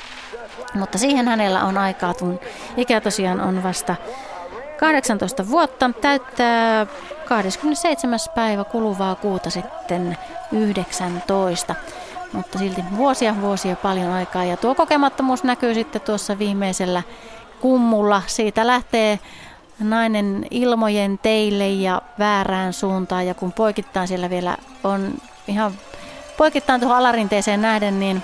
[0.75, 2.41] Mutta siihen hänellä on aikaa, kun
[2.77, 3.97] ikä tosiaan on vasta
[4.77, 6.87] 18 vuotta, täyttää
[7.25, 8.19] 27.
[8.35, 10.19] päivä kuluvaa kuuta sitten
[10.53, 11.75] 19.
[12.33, 17.03] Mutta silti vuosia vuosia paljon aikaa ja tuo kokemattomuus näkyy sitten tuossa viimeisellä
[17.61, 18.23] kummulla.
[18.27, 19.19] Siitä lähtee
[19.83, 25.15] nainen ilmojen teille ja väärään suuntaan ja kun poikittaan siellä vielä on
[25.49, 25.73] ihan
[26.37, 28.23] poikittaan tuohon alarinteeseen nähden, niin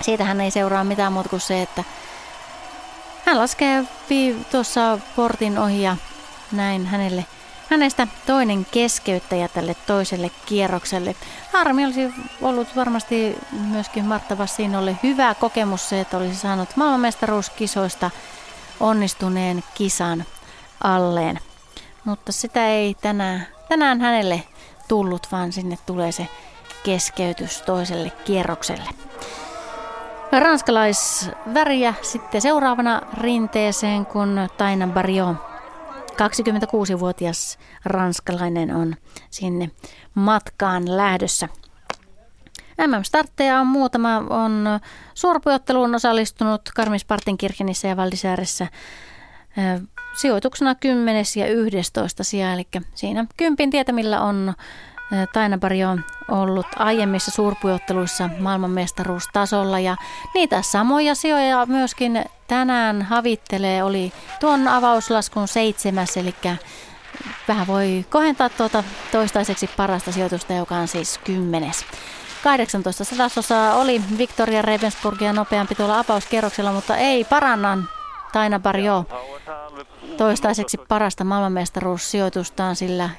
[0.00, 1.84] siitähän ei seuraa mitään muuta kuin se, että
[3.26, 3.84] hän laskee
[4.50, 5.96] tuossa portin ohi ja
[6.52, 7.24] näin hänelle
[7.70, 11.16] hänestä toinen keskeyttäjä tälle toiselle kierrokselle.
[11.52, 18.10] Harmi olisi ollut varmasti myöskin Martta Vassinolle hyvä kokemus se, että olisi saanut maailmanmestaruuskisoista
[18.80, 20.24] onnistuneen kisan
[20.84, 21.38] alleen.
[22.04, 24.42] Mutta sitä ei tänään, tänään hänelle
[24.88, 26.28] tullut, vaan sinne tulee se
[26.84, 28.88] keskeytys toiselle kierrokselle.
[30.32, 35.34] Ranskalaisväriä sitten seuraavana rinteeseen, kun Taina Barrio,
[36.10, 38.94] 26-vuotias ranskalainen, on
[39.30, 39.70] sinne
[40.14, 41.48] matkaan lähdössä.
[42.86, 44.80] MM-startteja on muutama, on
[45.14, 48.66] suorapujotteluun osallistunut Karmis Partenkirchenissä ja Valdisääressä
[50.20, 51.24] sijoituksena 10.
[51.36, 52.24] ja 11.
[52.24, 54.54] sija, eli siinä kympin tietämillä on
[55.32, 59.96] Taina Barrio on ollut aiemmissa suurpujotteluissa maailmanmestaruustasolla ja
[60.34, 63.82] niitä samoja sijoja myöskin tänään havittelee.
[63.82, 66.34] Oli tuon avauslaskun seitsemäs, eli
[67.48, 71.84] vähän voi kohentaa tuota toistaiseksi parasta sijoitusta, joka on siis kymmenes.
[72.42, 77.78] 18 sadasosaa oli Victoria Ravensburgia nopeampi tuolla avauskerroksella, mutta ei paranna
[78.32, 79.04] Taina Barjo
[80.16, 83.10] toistaiseksi parasta maailmanmestaruussijoitustaan, sillä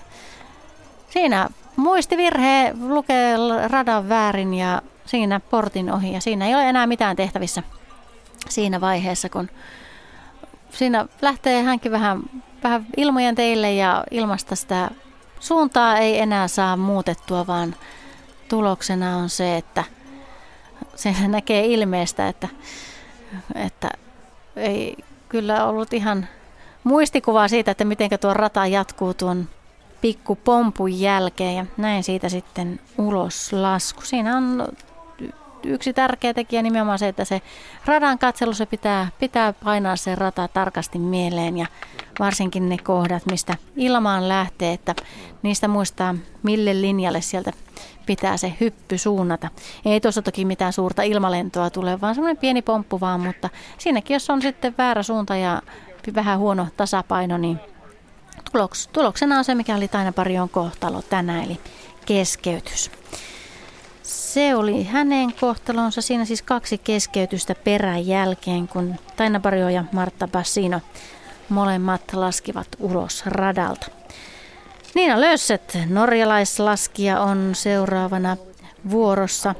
[1.09, 3.35] siinä muistivirhe lukee
[3.67, 7.63] radan väärin ja siinä portin ohi ja siinä ei ole enää mitään tehtävissä
[8.49, 9.49] siinä vaiheessa, kun
[10.69, 12.21] siinä lähtee hänkin vähän,
[12.63, 14.91] vähän ilmojen teille ja ilmasta sitä
[15.39, 17.75] suuntaa ei enää saa muutettua, vaan
[18.49, 19.83] tuloksena on se, että
[20.95, 22.47] se näkee ilmeestä, että,
[23.55, 23.89] että
[24.59, 24.97] ei
[25.29, 26.27] kyllä ollut ihan
[26.83, 29.49] muistikuvaa siitä, että miten tuo rata jatkuu tuon
[30.01, 34.01] pikku pompun jälkeen ja näin siitä sitten ulos lasku.
[34.01, 34.67] Siinä on
[35.63, 37.41] yksi tärkeä tekijä nimenomaan se, että se
[37.85, 41.65] radan katselu se pitää, pitää painaa se rata tarkasti mieleen ja
[42.19, 44.95] varsinkin ne kohdat, mistä ilmaan lähtee, että
[45.43, 47.53] niistä muistaa mille linjalle sieltä
[48.09, 49.49] pitää se hyppy suunnata.
[49.85, 54.29] Ei tuossa toki mitään suurta ilmalentoa tule, vaan semmoinen pieni pomppu vaan, mutta siinäkin jos
[54.29, 55.61] on sitten väärä suunta ja
[56.15, 57.59] vähän huono tasapaino, niin
[58.51, 61.59] tuloks, tuloksena on se, mikä oli Taina Parion kohtalo tänään, eli
[62.05, 62.91] keskeytys.
[64.03, 66.01] Se oli hänen kohtalonsa.
[66.01, 70.81] Siinä siis kaksi keskeytystä perän jälkeen, kun Taina Pario ja Martta Bassino
[71.49, 73.98] molemmat laskivat ulos radalta.
[74.95, 78.37] Niina Lösset, norjalaislaskija, on seuraavana
[78.89, 79.55] vuorossa.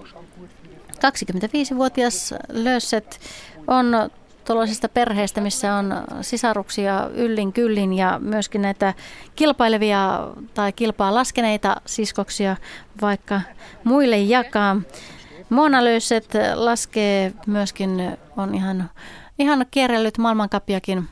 [0.95, 3.19] 25-vuotias Lösset
[3.67, 4.09] on
[4.45, 8.93] tuollaisesta perheestä, missä on sisaruksia yllin kyllin ja myöskin näitä
[9.35, 12.57] kilpailevia tai kilpaa laskeneita siskoksia
[13.01, 13.41] vaikka
[13.83, 14.81] muille jakaa.
[15.49, 18.89] Mona Löyset laskee myöskin, on ihan,
[19.39, 21.09] ihan kierrellyt maailmankapiakin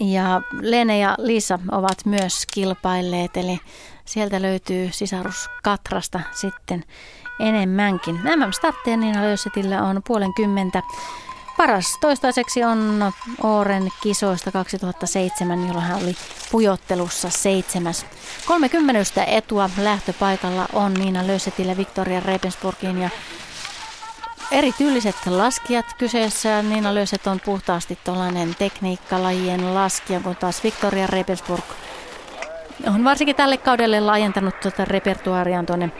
[0.00, 3.60] ja Lene ja Liisa ovat myös kilpailleet, eli
[4.04, 6.84] sieltä löytyy sisarus Katrasta sitten
[7.40, 8.20] enemmänkin.
[8.24, 10.82] Nämä startteja Niina Löysetillä on puolen kymmentä.
[11.56, 16.16] Paras toistaiseksi on Ooren kisoista 2007, jolloin hän oli
[16.50, 18.06] pujottelussa seitsemäs.
[18.46, 23.10] 30 etua lähtöpaikalla on Niina Löysetillä Victoria Rebensburgin ja
[24.50, 26.62] erityyliset laskijat kyseessä.
[26.62, 31.64] Niina Löyset on puhtaasti tuollainen tekniikkalajien laskija, kun taas Victoria Rebensburg
[32.86, 35.90] on varsinkin tälle kaudelle laajentanut tuota repertuariaan tuonne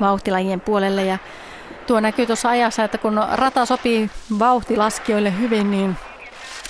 [0.00, 1.18] vauhtilajien puolelle ja
[1.86, 5.96] tuo näkyy tuossa ajassa, että kun rata sopii vauhtilaskijoille hyvin, niin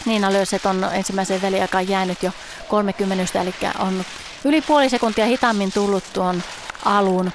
[0.07, 2.31] Niina Löyset on ensimmäiseen väliaikaan jäänyt jo
[2.69, 4.05] 30, eli on
[4.45, 6.43] yli puoli sekuntia hitaammin tullut tuon
[6.85, 7.33] alun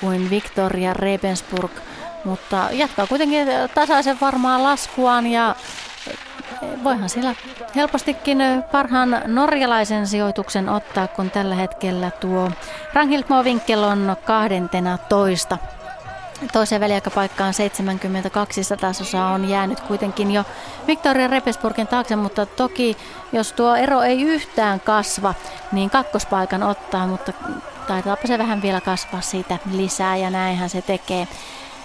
[0.00, 1.72] kuin Victoria Rebensburg,
[2.24, 5.54] mutta jatkaa kuitenkin tasaisen varmaa laskuaan ja
[6.84, 7.34] voihan sillä
[7.76, 8.38] helpostikin
[8.72, 12.50] parhaan norjalaisen sijoituksen ottaa, kun tällä hetkellä tuo
[12.92, 15.58] Ranghild Movinkel on 12
[16.52, 20.44] Toiseen väliaikapaikkaan 72 satasosaa on jäänyt kuitenkin jo
[20.86, 22.96] Victoria Repesburgin taakse, mutta toki
[23.32, 25.34] jos tuo ero ei yhtään kasva,
[25.72, 27.32] niin kakkospaikan ottaa, mutta
[27.86, 31.28] taitaapa se vähän vielä kasvaa siitä lisää ja näinhän se tekee.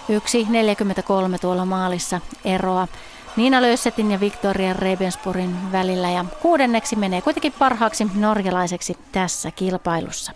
[0.10, 2.88] Yksi 43 tuolla maalissa eroa
[3.36, 10.32] Niina Lössetin ja Victoria Rebenspurin välillä ja kuudenneksi menee kuitenkin parhaaksi norjalaiseksi tässä kilpailussa.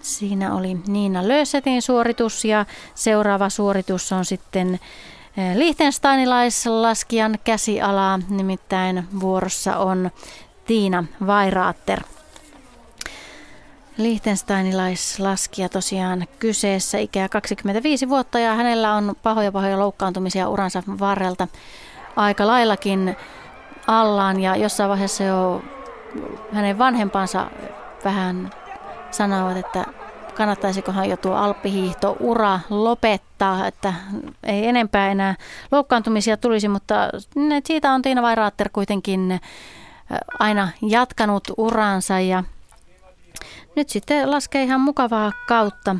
[0.00, 4.74] Siinä oli Niina Lösetin suoritus ja seuraava suoritus on sitten
[5.36, 10.10] eh, Liechtensteinilaislaskijan käsialaa, nimittäin vuorossa on
[10.66, 12.00] Tiina Vairaatter.
[13.96, 21.48] Liechtensteinilaislaskija tosiaan kyseessä, ikää 25 vuotta ja hänellä on pahoja pahoja loukkaantumisia uransa varrelta
[22.16, 23.16] aika laillakin
[23.86, 25.62] allaan ja jossain vaiheessa jo
[26.52, 27.50] hänen vanhempansa
[28.04, 28.50] vähän
[29.10, 29.84] sanovat, että
[30.34, 33.94] kannattaisikohan jo tuo alppihiihto-ura lopettaa, että
[34.42, 35.34] ei enempää enää
[35.72, 36.94] loukkaantumisia tulisi, mutta
[37.64, 39.40] siitä on Tiina Vairaatter kuitenkin
[40.38, 42.44] aina jatkanut uransa ja
[43.76, 45.96] nyt sitten laskee ihan mukavaa kautta.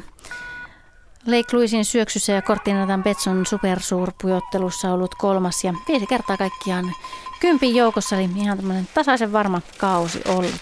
[1.26, 6.92] Lake Louisin syöksyssä ja Cortinatan Betson supersuurpujottelussa ollut kolmas ja viisi kertaa kaikkiaan
[7.40, 10.60] kympin joukossa, eli ihan tämmöinen tasaisen varma kausi ollut.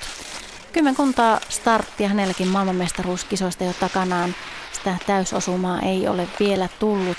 [0.72, 4.34] Kymmenkunta starttia hänelläkin maailmanmestaruuskisoista jo takanaan.
[4.72, 7.16] Sitä täysosumaa ei ole vielä tullut.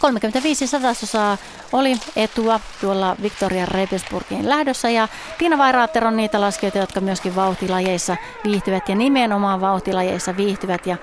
[0.00, 1.36] 35 sadasosaa
[1.72, 8.16] oli etua tuolla Victoria Rebensburgin lähdössä ja Tiina Vairaatter on niitä laskijoita, jotka myöskin vauhtilajeissa
[8.44, 10.96] viihtyvät ja nimenomaan vauhtilajeissa viihtyvät ja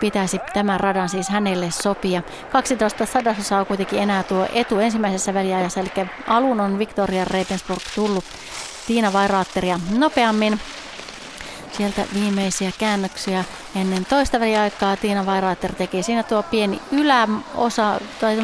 [0.00, 2.22] pitäisi tämän radan siis hänelle sopia.
[2.52, 5.90] 12 sadasosaa on kuitenkin enää tuo etu ensimmäisessä väliajassa, eli
[6.26, 8.24] alun on Victoria Rebensburg tullut
[8.86, 10.60] Tiina Vairaatteria nopeammin
[11.72, 13.44] sieltä viimeisiä käännöksiä
[13.76, 14.96] ennen toista väliaikaa.
[14.96, 18.36] Tiina Vairaater teki siinä tuo pieni yläosa tai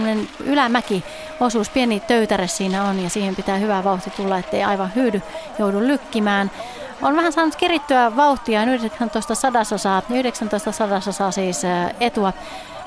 [0.45, 1.05] ylämäki
[1.41, 5.23] osuus, pieni töytäre siinä on ja siihen pitää hyvä vauhti tulla, ettei aivan hyydy
[5.59, 6.51] joudu lykkimään.
[7.03, 11.63] On vähän saanut kerittyä vauhtia 19 sadasosaa, 19 sadasosaa siis
[12.01, 12.33] etua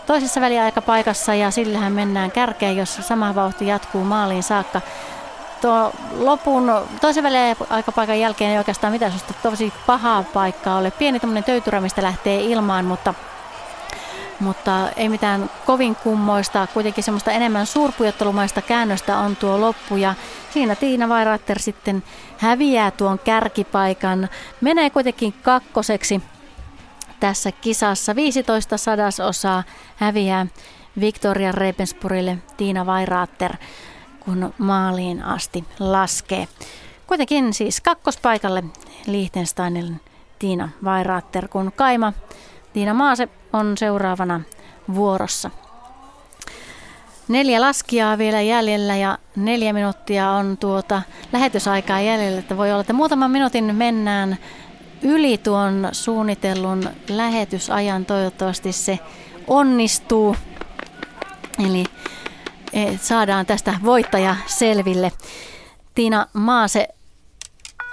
[0.05, 4.81] toisessa väliaikapaikassa ja sillähän mennään kärkeen, jos sama vauhti jatkuu maaliin saakka
[5.61, 10.91] tuo lopun toisen välin aikapaikan jälkeen ei oikeastaan mitään sellaista tosi pahaa paikkaa ole.
[10.91, 13.13] Pieni tämmöinen töytyrä, mistä lähtee ilmaan, mutta
[14.39, 20.13] mutta ei mitään kovin kummoista, kuitenkin semmoista enemmän suurpujottelumaista käännöstä on tuo loppu ja
[20.53, 22.03] siinä Tiina Vairatter sitten
[22.37, 24.29] häviää tuon kärkipaikan,
[24.61, 26.21] menee kuitenkin kakkoseksi
[27.19, 29.63] tässä kisassa, 15 sadasosaa
[29.95, 30.45] häviää
[30.99, 33.55] Victoria Rebensburille Tiina Vairatter
[34.25, 36.47] kun maaliin asti laskee.
[37.07, 38.63] Kuitenkin siis kakkospaikalle
[39.07, 40.01] Liechtensteinin
[40.39, 42.13] Tiina Vairaatter, kun Kaima
[42.73, 44.41] Tiina Maase on seuraavana
[44.93, 45.51] vuorossa.
[47.27, 51.01] Neljä laskijaa vielä jäljellä ja neljä minuuttia on tuota
[51.33, 54.37] lähetysaikaa jäljellä, että voi olla, että muutaman minuutin mennään
[55.01, 58.05] yli tuon suunnitellun lähetysajan.
[58.05, 58.99] Toivottavasti se
[59.47, 60.35] onnistuu.
[61.65, 61.83] Eli
[63.01, 65.11] saadaan tästä voittaja selville.
[65.95, 66.87] Tiina Maase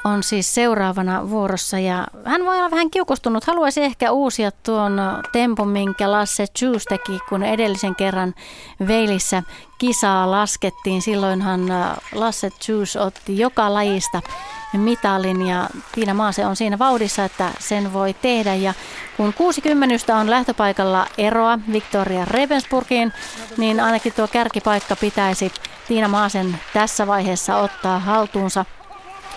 [0.05, 3.45] on siis seuraavana vuorossa ja hän voi olla vähän kiukustunut.
[3.45, 5.01] Haluaisi ehkä uusia tuon
[5.33, 8.35] tempun, minkä Lasse Juice teki, kun edellisen kerran
[8.87, 9.43] Veilissä
[9.79, 11.03] kisaa laskettiin.
[11.03, 14.23] Silloinhan äh, Lasse Juice otti joka lajista
[14.73, 18.55] mitalin ja Tiina Maase on siinä vauhdissa, että sen voi tehdä.
[18.55, 18.75] Ja
[19.17, 23.13] kun 60 on lähtöpaikalla eroa Victoria Rebensburgiin,
[23.57, 25.53] niin ainakin tuo kärkipaikka pitäisi
[25.89, 28.65] Tiina Maasen tässä vaiheessa ottaa haltuunsa.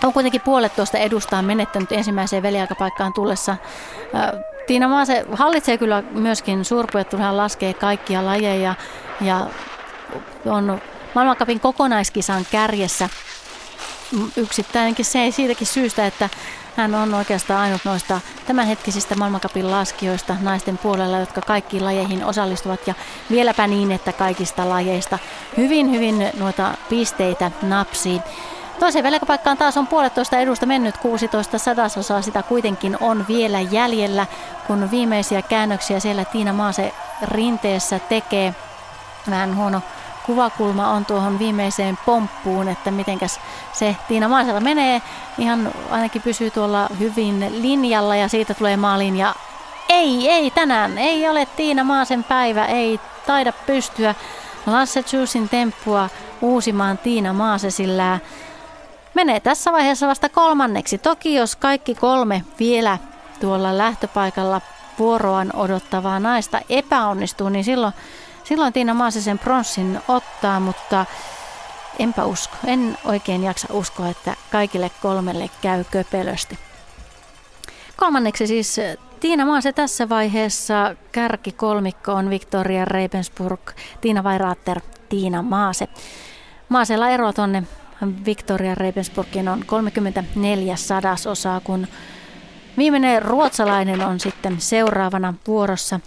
[0.04, 3.56] On kuitenkin puolet tuosta edustaan menettänyt ensimmäiseen väliaikapaikkaan tullessa.
[4.66, 8.74] Tiina Maase hallitsee kyllä myöskin suurpujattelun, hän laskee kaikkia lajeja
[9.20, 9.46] ja
[10.46, 10.80] on
[11.14, 13.08] maailmankapin kokonaiskisan kärjessä
[14.36, 16.28] yksittäinenkin se siitäkin syystä, että
[16.76, 22.94] hän on oikeastaan ainut noista tämänhetkisistä maailmankapin laskijoista naisten puolella, jotka kaikkiin lajeihin osallistuvat ja
[23.30, 25.18] vieläpä niin, että kaikista lajeista
[25.56, 28.20] hyvin hyvin noita pisteitä napsii.
[28.80, 34.26] Toiseen velkapaikkaan taas on puolettoista edusta mennyt 16 sadasosaa, sitä kuitenkin on vielä jäljellä,
[34.66, 36.92] kun viimeisiä käännöksiä siellä Tiina Maase
[37.22, 38.54] rinteessä tekee.
[39.30, 39.82] Vähän huono
[40.26, 43.40] kuvakulma on tuohon viimeiseen pomppuun, että mitenkäs
[43.72, 45.02] se Tiina Maasella menee.
[45.38, 49.34] Ihan ainakin pysyy tuolla hyvin linjalla ja siitä tulee maaliin ja
[49.88, 54.14] ei, ei tänään, ei ole Tiina Maasen päivä, ei taida pystyä
[54.66, 56.08] Lasse Juicin temppua
[56.40, 58.18] uusimaan Tiina Maase, sillä
[59.14, 60.98] menee tässä vaiheessa vasta kolmanneksi.
[60.98, 62.98] Toki jos kaikki kolme vielä
[63.40, 64.60] tuolla lähtöpaikalla
[64.98, 67.92] vuoroaan odottavaa naista epäonnistuu, niin silloin
[68.44, 71.06] Silloin Tiina Maasi sen pronssin ottaa, mutta
[71.98, 72.56] enpä usko.
[72.66, 76.58] En oikein jaksa uskoa, että kaikille kolmelle käy köpelösti.
[77.96, 78.80] Kolmanneksi siis
[79.20, 83.60] Tiina Maase tässä vaiheessa kärki kolmikko on Victoria Rebensburg,
[84.00, 85.88] Tiina Vairaatter, Tiina Maase.
[86.68, 87.62] Maasella ero tuonne
[88.26, 91.86] Victoria Rebensburgin on 34 sadasosaa, kun
[92.78, 96.00] viimeinen ruotsalainen on sitten seuraavana vuorossa.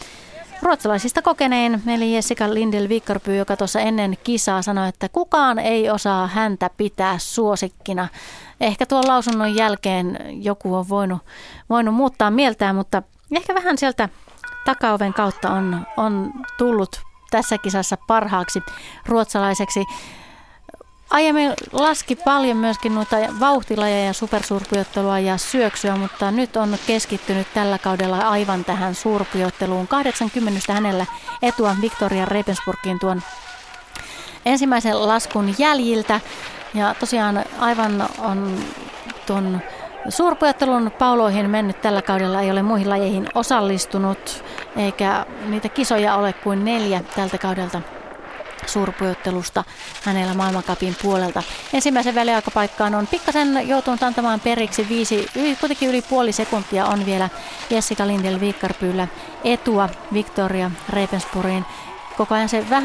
[0.61, 6.27] Ruotsalaisista kokeneen, eli Jessica Lindel Vikkarpy, joka tuossa ennen kisaa sanoi, että kukaan ei osaa
[6.27, 8.07] häntä pitää suosikkina.
[8.61, 11.21] Ehkä tuon lausunnon jälkeen joku on voinut,
[11.69, 13.03] voinut muuttaa mieltään, mutta
[13.35, 14.09] ehkä vähän sieltä
[14.65, 17.01] takaoven kautta on, on tullut
[17.31, 18.59] tässä kisassa parhaaksi
[19.05, 19.85] ruotsalaiseksi.
[21.09, 27.77] Aiemmin laski paljon myöskin noita vauhtilajeja ja supersuurpujottelua ja syöksyä, mutta nyt on keskittynyt tällä
[27.77, 29.87] kaudella aivan tähän suurpujotteluun.
[29.87, 31.05] 80 hänellä
[31.41, 33.21] etua Victoria Rebensburgin tuon
[34.45, 36.19] ensimmäisen laskun jäljiltä.
[36.73, 38.57] Ja tosiaan aivan on
[39.25, 39.61] tuon
[40.09, 44.43] suurpujattelun pauloihin mennyt tällä kaudella, ei ole muihin lajeihin osallistunut,
[44.77, 47.81] eikä niitä kisoja ole kuin neljä tältä kaudelta
[48.65, 49.63] suurpujottelusta
[50.03, 51.43] hänellä maailmankapin puolelta.
[51.73, 55.27] Ensimmäisen väliaikapaikkaan on pikkasen joutunut antamaan periksi viisi,
[55.59, 57.29] kuitenkin yli puoli sekuntia on vielä
[57.69, 59.07] Jessica Lindel Viikkarpyyllä
[59.43, 61.65] etua Victoria Reipenspurin.
[62.17, 62.83] Koko ajan se vähän